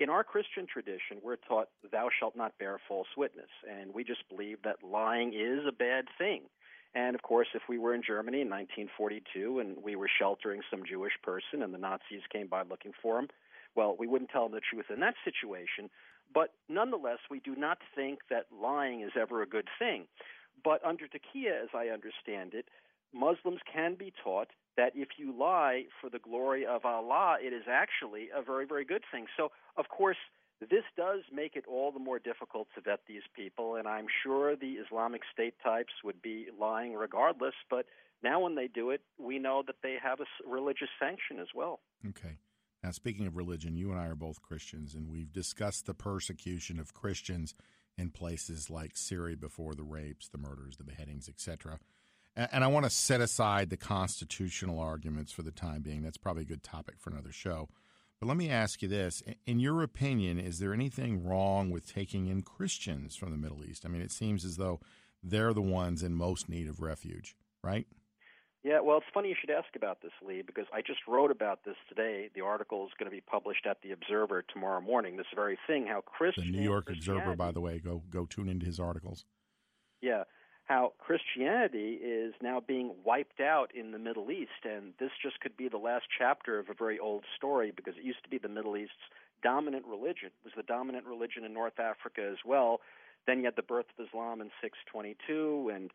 [0.00, 3.48] in our Christian tradition, we're taught, thou shalt not bear false witness.
[3.70, 6.42] And we just believe that lying is a bad thing.
[6.96, 10.82] And of course, if we were in Germany in 1942 and we were sheltering some
[10.88, 13.28] Jewish person and the Nazis came by looking for him,
[13.74, 15.90] well, we wouldn't tell them the truth in that situation.
[16.32, 20.06] But nonetheless, we do not think that lying is ever a good thing.
[20.64, 22.64] But under Taqiyya, as I understand it,
[23.12, 27.64] Muslims can be taught that if you lie for the glory of Allah, it is
[27.70, 29.26] actually a very, very good thing.
[29.36, 30.16] So, of course,
[30.60, 34.56] this does make it all the more difficult to vet these people, and I'm sure
[34.56, 37.54] the Islamic State types would be lying regardless.
[37.68, 37.86] But
[38.22, 41.80] now, when they do it, we know that they have a religious sanction as well.
[42.08, 42.38] Okay.
[42.82, 46.78] Now, speaking of religion, you and I are both Christians, and we've discussed the persecution
[46.78, 47.54] of Christians
[47.98, 51.78] in places like Syria before the rapes, the murders, the beheadings, etc.
[52.36, 56.02] And I want to set aside the constitutional arguments for the time being.
[56.02, 57.68] That's probably a good topic for another show.
[58.20, 59.22] But let me ask you this.
[59.44, 63.84] In your opinion, is there anything wrong with taking in Christians from the Middle East?
[63.84, 64.80] I mean, it seems as though
[65.22, 67.86] they're the ones in most need of refuge, right?
[68.66, 71.64] Yeah, well, it's funny you should ask about this, Lee, because I just wrote about
[71.64, 72.30] this today.
[72.34, 75.16] The article is going to be published at the Observer tomorrow morning.
[75.16, 78.48] This very thing, how Christian the New York Observer, by the way, go go tune
[78.48, 79.24] into his articles.
[80.02, 80.24] Yeah,
[80.66, 84.64] how Christianity is now being wiped out in the Middle East.
[84.64, 88.04] And this just could be the last chapter of a very old story because it
[88.04, 88.94] used to be the Middle East's
[89.42, 90.26] dominant religion.
[90.26, 92.80] It was the dominant religion in North Africa as well.
[93.26, 95.90] Then you had the birth of Islam in 622, and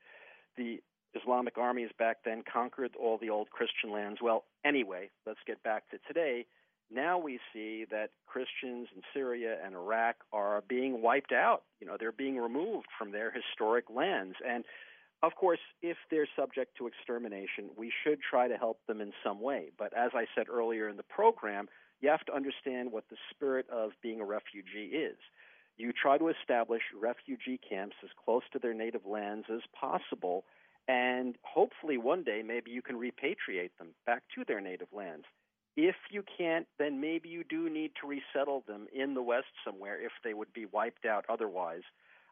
[0.58, 0.82] the
[1.20, 4.20] Islamic armies back then conquered all the old Christian lands.
[4.22, 6.46] Well, anyway, let's get back to today.
[6.94, 11.64] Now we see that Christians in Syria and Iraq are being wiped out.
[11.80, 14.36] You know, they're being removed from their historic lands.
[14.46, 14.66] And
[15.24, 19.40] of course, if they're subject to extermination, we should try to help them in some
[19.40, 19.72] way.
[19.78, 21.70] But as I said earlier in the program,
[22.02, 25.18] you have to understand what the spirit of being a refugee is.
[25.78, 30.44] You try to establish refugee camps as close to their native lands as possible,
[30.88, 35.26] and hopefully one day maybe you can repatriate them back to their native lands.
[35.76, 40.04] If you can't, then maybe you do need to resettle them in the West somewhere
[40.04, 41.84] if they would be wiped out otherwise.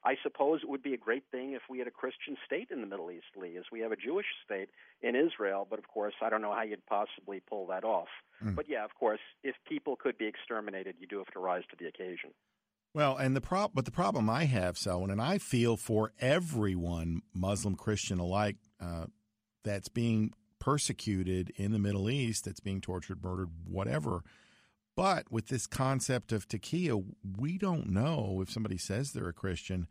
[0.04, 2.80] I suppose it would be a great thing if we had a Christian state in
[2.82, 4.70] the Middle East, Lee, as we have a Jewish state
[5.02, 5.68] in Israel.
[5.70, 8.08] But of course, I don't know how you'd possibly pull that off.
[8.44, 8.56] Mm.
[8.56, 11.76] But yeah, of course, if people could be exterminated, you do have to rise to
[11.78, 12.32] the occasion.
[12.94, 17.22] Well, and the prob- but the problem I have, Selwyn, and I feel for everyone,
[17.34, 19.06] Muslim, Christian alike, uh,
[19.64, 24.24] that's being persecuted in the Middle East, that's being tortured, murdered, whatever.
[24.96, 27.04] But with this concept of taqiyya,
[27.38, 29.88] we don't know if somebody says they're a Christian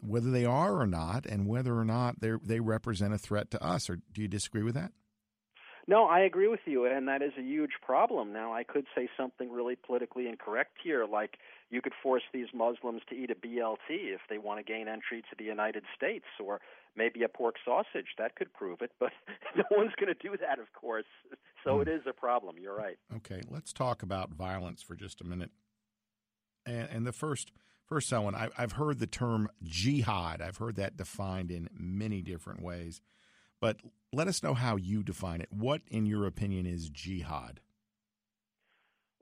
[0.00, 3.62] whether they are or not, and whether or not they they represent a threat to
[3.62, 3.88] us.
[3.88, 4.92] Or do you disagree with that?
[5.88, 8.32] No, I agree with you, and that is a huge problem.
[8.32, 11.38] Now, I could say something really politically incorrect here, like
[11.70, 15.22] you could force these Muslims to eat a BLT if they want to gain entry
[15.22, 16.60] to the United States, or
[16.96, 18.08] maybe a pork sausage.
[18.18, 19.10] That could prove it, but
[19.56, 21.06] no one's going to do that, of course.
[21.64, 21.82] So mm.
[21.82, 22.56] it is a problem.
[22.60, 22.98] You're right.
[23.16, 25.50] Okay, let's talk about violence for just a minute.
[26.66, 27.52] And, and the first,
[27.86, 30.40] first, someone I, I've heard the term jihad.
[30.40, 33.00] I've heard that defined in many different ways.
[33.60, 33.76] But
[34.12, 35.48] let us know how you define it.
[35.52, 37.60] What, in your opinion, is jihad?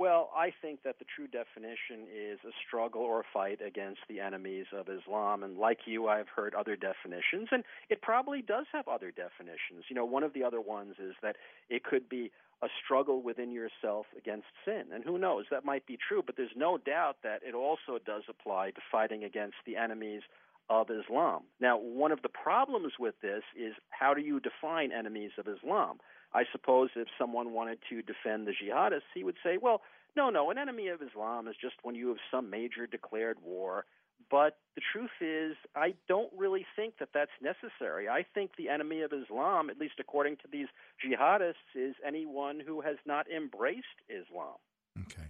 [0.00, 4.18] Well, I think that the true definition is a struggle or a fight against the
[4.18, 5.42] enemies of Islam.
[5.42, 9.84] And like you, I've heard other definitions, and it probably does have other definitions.
[9.90, 11.36] You know, one of the other ones is that
[11.68, 12.30] it could be
[12.62, 14.84] a struggle within yourself against sin.
[14.90, 18.22] And who knows, that might be true, but there's no doubt that it also does
[18.26, 20.22] apply to fighting against the enemies
[20.70, 21.42] of Islam.
[21.60, 25.98] Now, one of the problems with this is how do you define enemies of Islam?
[26.33, 29.83] I suppose if someone wanted to defend the jihadists, he would say, well,
[30.16, 33.85] no, no, an enemy of Islam is just when you have some major declared war.
[34.31, 38.09] But the truth is, I don't really think that that's necessary.
[38.09, 40.69] I think the enemy of Islam, at least according to these
[41.05, 44.57] jihadists, is anyone who has not embraced Islam.
[45.01, 45.29] Okay.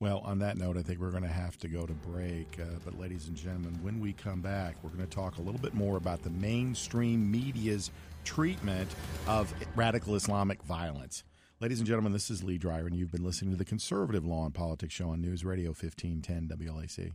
[0.00, 2.58] Well, on that note, I think we're going to have to go to break.
[2.58, 5.60] Uh, but, ladies and gentlemen, when we come back, we're going to talk a little
[5.60, 7.90] bit more about the mainstream media's
[8.24, 8.90] treatment
[9.26, 11.24] of radical Islamic violence.
[11.60, 14.46] Ladies and gentlemen, this is Lee Dreyer, and you've been listening to the Conservative Law
[14.46, 17.12] and Politics Show on News Radio 1510 WLAC.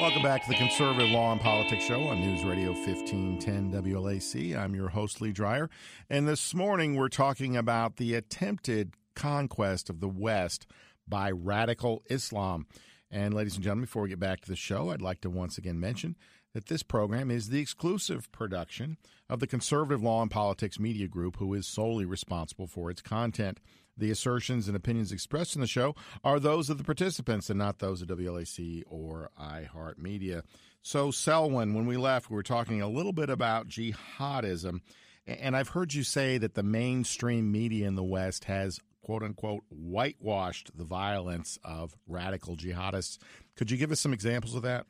[0.00, 4.56] Welcome back to the Conservative Law and Politics Show on News Radio 1510 WLAC.
[4.56, 5.70] I'm your host, Lee Dreyer.
[6.10, 10.66] And this morning we're talking about the attempted conquest of the West
[11.08, 12.66] by radical Islam.
[13.10, 15.58] And, ladies and gentlemen, before we get back to the show, I'd like to once
[15.58, 16.16] again mention
[16.54, 18.96] that this program is the exclusive production
[19.28, 23.60] of the Conservative Law and Politics Media Group, who is solely responsible for its content.
[23.96, 25.94] The assertions and opinions expressed in the show
[26.24, 30.42] are those of the participants and not those of WLAC or iHeartMedia.
[30.82, 34.80] So, Selwyn, when we left, we were talking a little bit about jihadism.
[35.26, 39.62] And I've heard you say that the mainstream media in the West has quote unquote
[39.70, 43.18] whitewashed the violence of radical jihadists.
[43.54, 44.84] Could you give us some examples of that?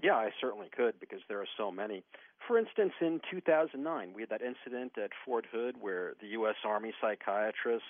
[0.00, 2.04] Yeah, I certainly could because there are so many.
[2.46, 6.54] For instance, in 2009, we had that incident at Fort Hood where the U.S.
[6.64, 7.82] Army psychiatrist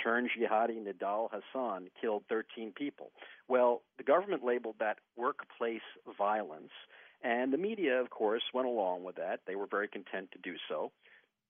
[0.00, 3.10] turned jihadi Nidal Hasan killed 13 people.
[3.48, 5.80] Well, the government labeled that workplace
[6.16, 6.70] violence,
[7.20, 9.40] and the media, of course, went along with that.
[9.44, 10.92] They were very content to do so.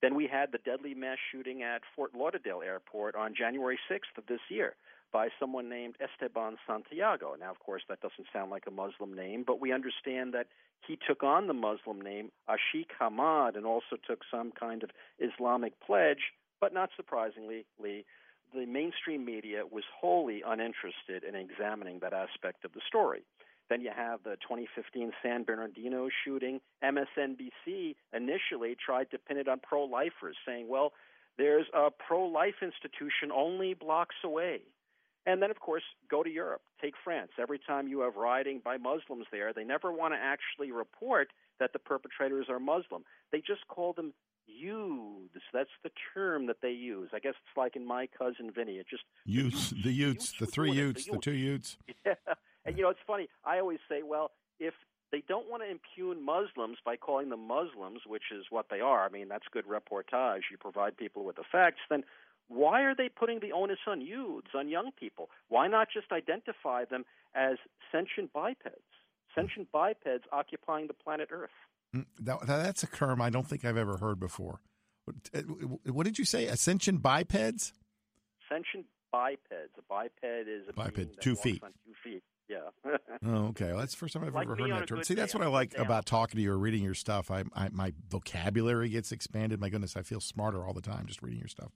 [0.02, 4.26] Then we had the deadly mass shooting at Fort Lauderdale Airport on January 6th of
[4.26, 4.74] this year
[5.12, 7.34] by someone named Esteban Santiago.
[7.38, 10.48] Now, of course, that doesn't sound like a Muslim name, but we understand that
[10.86, 15.80] he took on the Muslim name Ashik Hamad and also took some kind of Islamic
[15.80, 16.32] pledge.
[16.60, 18.04] But not surprisingly, Lee,
[18.54, 23.22] the mainstream media was wholly uninterested in examining that aspect of the story.
[23.68, 26.60] Then you have the 2015 San Bernardino shooting.
[26.84, 30.92] MSNBC initially tried to pin it on pro lifers, saying, well,
[31.38, 34.60] there's a pro life institution only blocks away.
[35.26, 37.32] And then, of course, go to Europe, take France.
[37.38, 41.72] Every time you have rioting by Muslims there, they never want to actually report that
[41.72, 43.02] the perpetrators are Muslim.
[43.32, 44.12] They just call them
[44.46, 45.42] youths.
[45.52, 47.10] That's the term that they use.
[47.12, 48.76] I guess it's like in my cousin Vinny.
[48.76, 51.76] It just youths, the youths, the three youths, the two youths.
[52.06, 52.14] Yeah,
[52.76, 53.28] you know it's funny.
[53.44, 54.74] I always say, well, if
[55.12, 59.04] they don't want to impugn Muslims by calling them Muslims, which is what they are.
[59.04, 60.42] I mean, that's good reportage.
[60.50, 61.80] You provide people with the facts.
[61.88, 62.02] Then
[62.48, 65.30] why are they putting the onus on youths, on young people?
[65.48, 67.04] Why not just identify them
[67.34, 67.56] as
[67.92, 68.74] sentient bipeds,
[69.34, 71.50] sentient bipeds occupying the planet Earth?
[71.94, 74.60] Mm, that, that's a term I don't think I've ever heard before.
[75.84, 76.46] What did you say?
[76.46, 77.72] Ascension bipeds?
[78.48, 79.70] Sentient bipeds.
[79.78, 81.62] A biped is a biped, two feet.
[81.62, 82.22] two feet.
[82.48, 82.58] Yeah.
[83.26, 83.68] oh, okay.
[83.68, 85.02] Well, that's the first time I've like ever heard that term.
[85.02, 85.84] See, that's what I like down.
[85.84, 87.30] about talking to you or reading your stuff.
[87.30, 89.60] I, I, my vocabulary gets expanded.
[89.60, 91.72] My goodness, I feel smarter all the time just reading your stuff.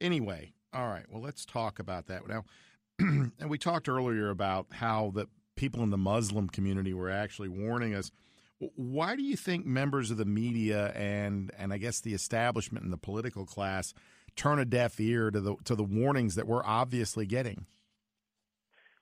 [0.00, 1.04] Anyway, all right.
[1.08, 2.44] Well, let's talk about that now.
[2.98, 7.94] and we talked earlier about how the people in the Muslim community were actually warning
[7.94, 8.10] us.
[8.58, 12.92] Why do you think members of the media and and I guess the establishment and
[12.92, 13.94] the political class
[14.36, 17.66] turn a deaf ear to the to the warnings that we're obviously getting?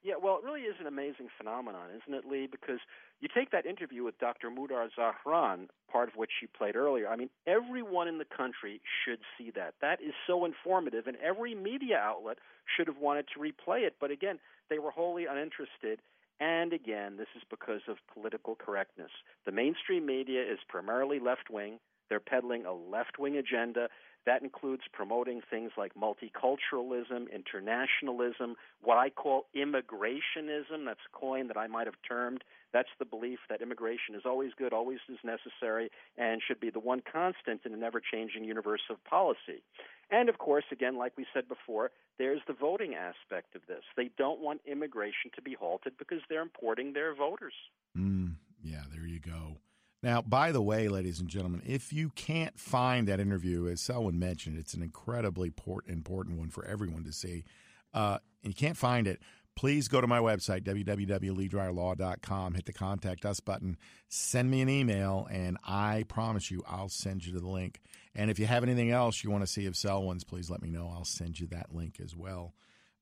[0.03, 2.47] Yeah, well, it really is an amazing phenomenon, isn't it, Lee?
[2.51, 2.81] Because
[3.21, 4.51] you take that interview with Dr.
[4.51, 7.09] Mudar Zahran, part of which you played earlier.
[7.09, 9.75] I mean, everyone in the country should see that.
[9.81, 12.39] That is so informative, and every media outlet
[12.77, 13.97] should have wanted to replay it.
[14.01, 14.39] But again,
[14.69, 16.01] they were wholly uninterested.
[16.41, 19.11] And again, this is because of political correctness.
[19.47, 21.81] The mainstream media is primarily left wing.
[22.09, 23.89] They're peddling a left wing agenda.
[24.29, 30.85] That includes promoting things like multiculturalism, internationalism, what I call immigrationism.
[30.85, 32.45] That's a coin that I might have termed.
[32.71, 36.79] That's the belief that immigration is always good, always is necessary, and should be the
[36.79, 39.63] one constant in an ever changing universe of policy.
[40.11, 43.83] And of course, again, like we said before, there's the voting aspect of this.
[43.97, 47.55] They don't want immigration to be halted because they're importing their voters.
[47.97, 49.57] Mm, yeah, there you go.
[50.03, 54.19] Now, by the way, ladies and gentlemen, if you can't find that interview, as Selwyn
[54.19, 55.53] mentioned, it's an incredibly
[55.87, 57.45] important one for everyone to see.
[57.93, 59.21] Uh, and you can't find it,
[59.57, 63.77] please go to my website, www.leedryerlaw.com, hit the contact us button,
[64.09, 67.81] send me an email, and I promise you I'll send you the link.
[68.15, 70.71] And if you have anything else you want to see of Selwyn's, please let me
[70.71, 70.93] know.
[70.95, 72.55] I'll send you that link as well.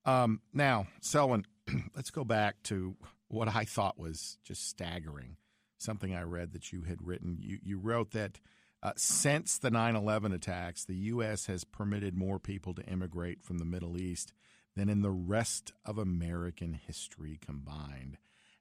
[0.06, 1.44] Um, now, Selwyn,
[1.94, 2.96] let's go back to
[3.28, 5.36] what I thought was just staggering
[5.78, 7.38] something I read that you had written.
[7.40, 8.40] You, you wrote that
[8.82, 11.46] uh, since the 9 11 attacks, the U.S.
[11.46, 14.32] has permitted more people to immigrate from the Middle East
[14.76, 18.18] than in the rest of American history combined.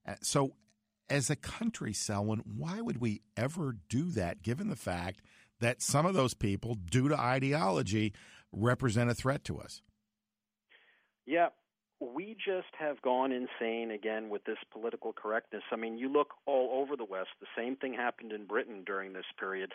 [0.08, 0.56] Uh, so,
[1.10, 5.22] as a country, Selwyn, why would we ever do that given the fact
[5.60, 8.14] that some of those people, due to ideology,
[8.52, 9.82] represent a threat to us?
[11.26, 11.50] Yeah,
[12.00, 15.64] we just have gone insane again with this political correctness.
[15.72, 19.14] I mean, you look all over the West, the same thing happened in Britain during
[19.14, 19.72] this period.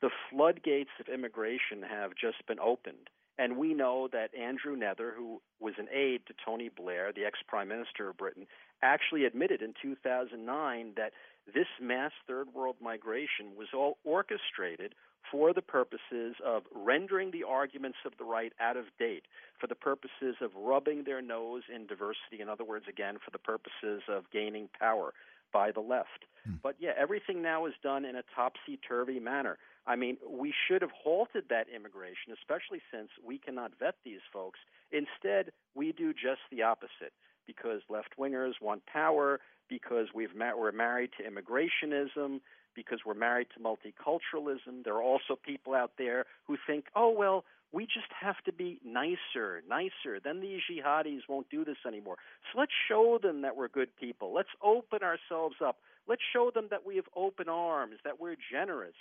[0.00, 3.08] The floodgates of immigration have just been opened.
[3.38, 7.38] And we know that Andrew Neather, who was an aide to Tony Blair, the ex
[7.46, 8.46] prime minister of Britain,
[8.82, 11.12] actually admitted in 2009 that
[11.46, 14.94] this mass third world migration was all orchestrated
[15.30, 19.24] for the purposes of rendering the arguments of the right out of date,
[19.58, 23.38] for the purposes of rubbing their nose in diversity, in other words, again, for the
[23.38, 25.12] purposes of gaining power
[25.52, 26.24] by the left.
[26.44, 26.54] Hmm.
[26.62, 29.58] But yeah, everything now is done in a topsy turvy manner.
[29.86, 34.60] I mean, we should have halted that immigration, especially since we cannot vet these folks.
[34.92, 37.12] Instead, we do just the opposite
[37.46, 42.40] because left wingers want power, because we've ma- we're married to immigrationism,
[42.74, 44.84] because we're married to multiculturalism.
[44.84, 48.78] There are also people out there who think, oh, well, we just have to be
[48.84, 50.20] nicer, nicer.
[50.22, 52.16] Then these jihadis won't do this anymore.
[52.52, 54.34] So let's show them that we're good people.
[54.34, 55.78] Let's open ourselves up.
[56.06, 58.94] Let's show them that we have open arms, that we're generous,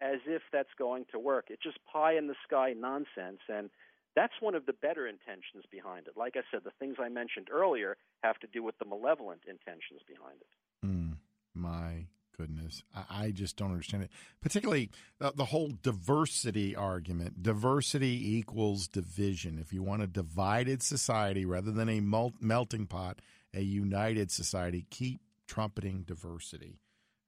[0.00, 1.46] as if that's going to work.
[1.48, 3.40] It's just pie in the sky nonsense.
[3.48, 3.68] And
[4.16, 6.14] that's one of the better intentions behind it.
[6.16, 10.00] Like I said, the things I mentioned earlier have to do with the malevolent intentions
[10.06, 10.86] behind it.
[10.86, 11.16] Mm,
[11.54, 12.06] my
[12.36, 12.82] goodness.
[12.94, 14.10] I, I, just don't understand it.
[14.40, 17.42] Particularly the, the, whole diversity argument.
[17.42, 19.58] Diversity equals division.
[19.58, 23.20] If you want a divided society rather than a melting pot,
[23.54, 26.78] a united society, keep trumpeting diversity.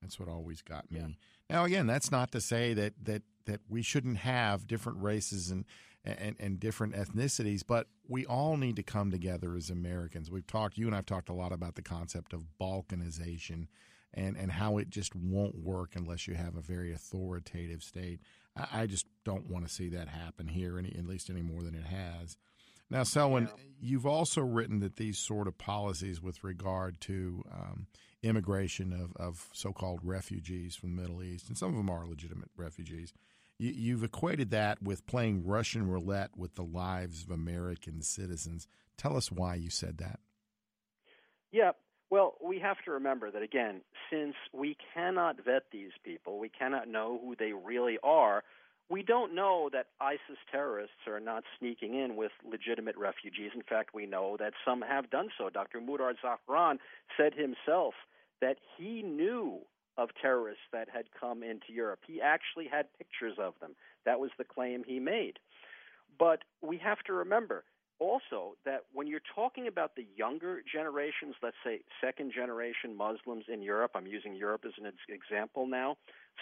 [0.02, 1.00] That's what always got me.
[1.00, 1.06] Yeah.
[1.48, 5.64] Now, again, that's not to say that that that we shouldn't have different races and,
[6.04, 10.30] and and different ethnicities, but we all need to come together as Americans.
[10.30, 13.68] We've talked, you and I've talked a lot about the concept of balkanization
[14.16, 18.20] and, and how it just won't work unless you have a very authoritative state.
[18.56, 21.62] I, I just don't want to see that happen here, any, at least any more
[21.62, 22.36] than it has.
[22.88, 23.62] Now, Selwyn, yeah.
[23.80, 27.86] you've also written that these sort of policies with regard to um,
[28.22, 32.06] immigration of, of so called refugees from the Middle East, and some of them are
[32.06, 33.12] legitimate refugees,
[33.58, 38.68] you, you've equated that with playing Russian roulette with the lives of American citizens.
[38.96, 40.20] Tell us why you said that.
[41.50, 41.72] Yeah,
[42.10, 43.80] well, we have to remember that again,
[44.10, 48.44] since we cannot vet these people, we cannot know who they really are.
[48.88, 53.50] We don't know that ISIS terrorists are not sneaking in with legitimate refugees.
[53.54, 55.50] In fact, we know that some have done so.
[55.50, 55.80] Dr.
[55.80, 56.78] Mudar Zahran
[57.16, 57.94] said himself
[58.40, 59.58] that he knew
[59.98, 62.00] of terrorists that had come into Europe.
[62.06, 63.74] He actually had pictures of them.
[64.04, 65.38] That was the claim he made.
[66.18, 67.64] But we have to remember
[67.98, 73.62] also that when you're talking about the younger generations, let's say second generation Muslims in
[73.62, 75.96] Europe, I'm using Europe as an example now,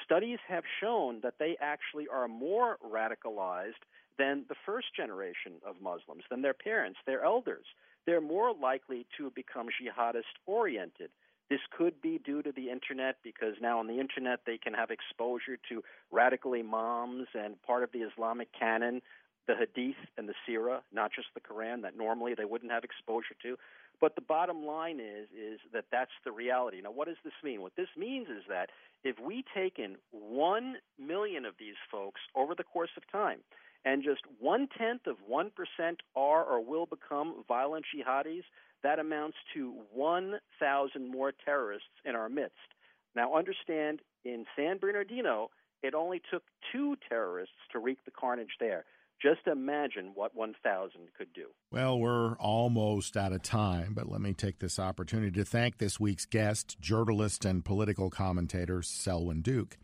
[0.04, 3.82] studies have shown that they actually are more radicalized
[4.18, 7.66] than the first generation of Muslims, than their parents, their elders.
[8.06, 11.10] They're more likely to become jihadist oriented.
[11.50, 14.90] This could be due to the internet because now on the internet they can have
[14.90, 19.02] exposure to radical imams and part of the Islamic canon
[19.46, 23.34] the Hadith and the Sirah, not just the Quran, that normally they wouldn't have exposure
[23.42, 23.56] to.
[24.00, 26.80] But the bottom line is is that that's the reality.
[26.82, 27.62] Now, what does this mean?
[27.62, 28.70] What this means is that
[29.04, 33.38] if we take in one million of these folks over the course of time,
[33.84, 38.42] and just one tenth of one percent are or will become violent jihadis,
[38.82, 42.74] that amounts to one thousand more terrorists in our midst.
[43.14, 45.50] Now, understand in San Bernardino,
[45.82, 46.42] it only took
[46.72, 48.84] two terrorists to wreak the carnage there.
[49.24, 51.46] Just imagine what 1,000 could do.
[51.72, 55.98] Well, we're almost out of time, but let me take this opportunity to thank this
[55.98, 59.78] week's guest, journalist and political commentator Selwyn Duke.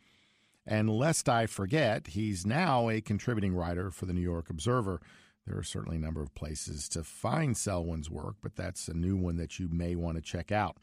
[0.66, 5.00] And lest I forget, he's now a contributing writer for the New York Observer.
[5.46, 9.16] There are certainly a number of places to find Selwyn's work, but that's a new
[9.16, 10.76] one that you may want to check out.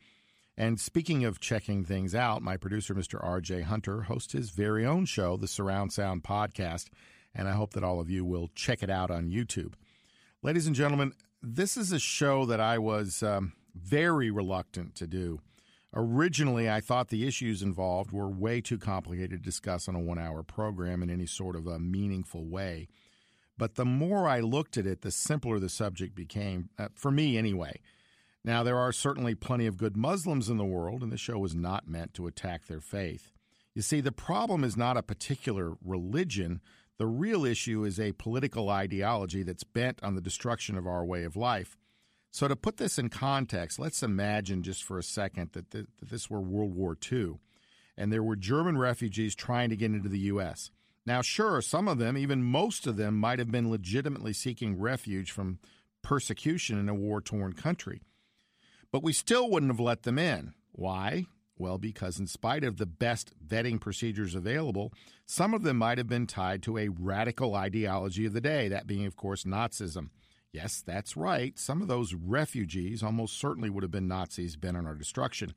[0.58, 3.24] And speaking of checking things out, my producer, Mr.
[3.24, 3.62] R.J.
[3.62, 6.88] Hunter, hosts his very own show, the Surround Sound Podcast
[7.38, 9.74] and I hope that all of you will check it out on YouTube.
[10.42, 15.40] Ladies and gentlemen, this is a show that I was um, very reluctant to do.
[15.94, 20.20] Originally, I thought the issues involved were way too complicated to discuss on a one
[20.20, 22.88] hour program in any sort of a meaningful way.
[23.58, 27.38] But the more I looked at it, the simpler the subject became, uh, for me
[27.38, 27.80] anyway.
[28.44, 31.56] Now, there are certainly plenty of good Muslims in the world, and the show was
[31.56, 33.32] not meant to attack their faith.
[33.74, 36.62] You see, the problem is not a particular religion,
[36.98, 41.24] the real issue is a political ideology that's bent on the destruction of our way
[41.24, 41.78] of life.
[42.32, 46.10] So, to put this in context, let's imagine just for a second that, th- that
[46.10, 47.40] this were World War II
[47.98, 50.70] and there were German refugees trying to get into the U.S.
[51.06, 55.32] Now, sure, some of them, even most of them, might have been legitimately seeking refuge
[55.32, 55.60] from
[56.04, 58.02] persecution in a war torn country.
[58.92, 60.54] But we still wouldn't have let them in.
[60.72, 61.26] Why?
[61.58, 64.94] Well, because in spite of the best vetting procedures available,
[65.26, 68.88] some of them might have been tied to a radical ideology of the day, that
[68.88, 70.10] being, of course, Nazism.
[70.52, 71.58] Yes, that's right.
[71.58, 75.54] Some of those refugees almost certainly would have been Nazis bent on our destruction.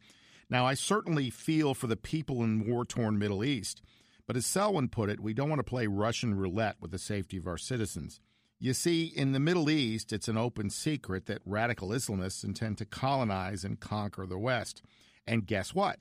[0.48, 3.82] Now, I certainly feel for the people in war torn Middle East,
[4.26, 7.36] but as Selwyn put it, we don't want to play Russian roulette with the safety
[7.36, 8.20] of our citizens.
[8.58, 12.84] You see, in the Middle East, it's an open secret that radical Islamists intend to
[12.84, 14.82] colonize and conquer the West.
[15.26, 15.98] And guess what?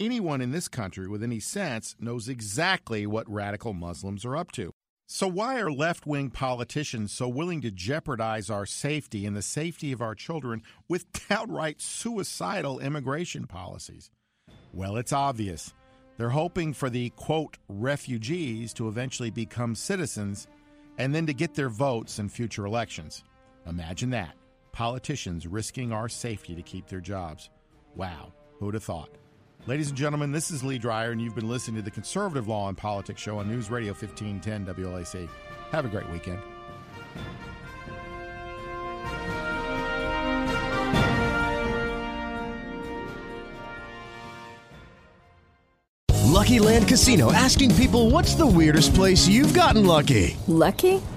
[0.00, 4.72] anyone in this country with any sense knows exactly what radical Muslims are up to.
[5.06, 9.92] So, why are left wing politicians so willing to jeopardize our safety and the safety
[9.92, 14.10] of our children with downright suicidal immigration policies?
[14.72, 15.74] Well, it's obvious.
[16.16, 20.46] They're hoping for the quote refugees to eventually become citizens
[20.98, 23.24] and then to get their votes in future elections.
[23.66, 24.36] Imagine that.
[24.70, 27.50] Politicians risking our safety to keep their jobs.
[27.96, 29.08] Wow, who'd have thought?
[29.66, 32.68] Ladies and gentlemen, this is Lee Dreyer, and you've been listening to the Conservative Law
[32.68, 35.28] and Politics Show on News Radio 1510 WLAC.
[35.72, 36.38] Have a great weekend.
[46.40, 50.36] Lucky Land Casino asking people what's the weirdest place you've gotten lucky?
[50.46, 51.02] Lucky?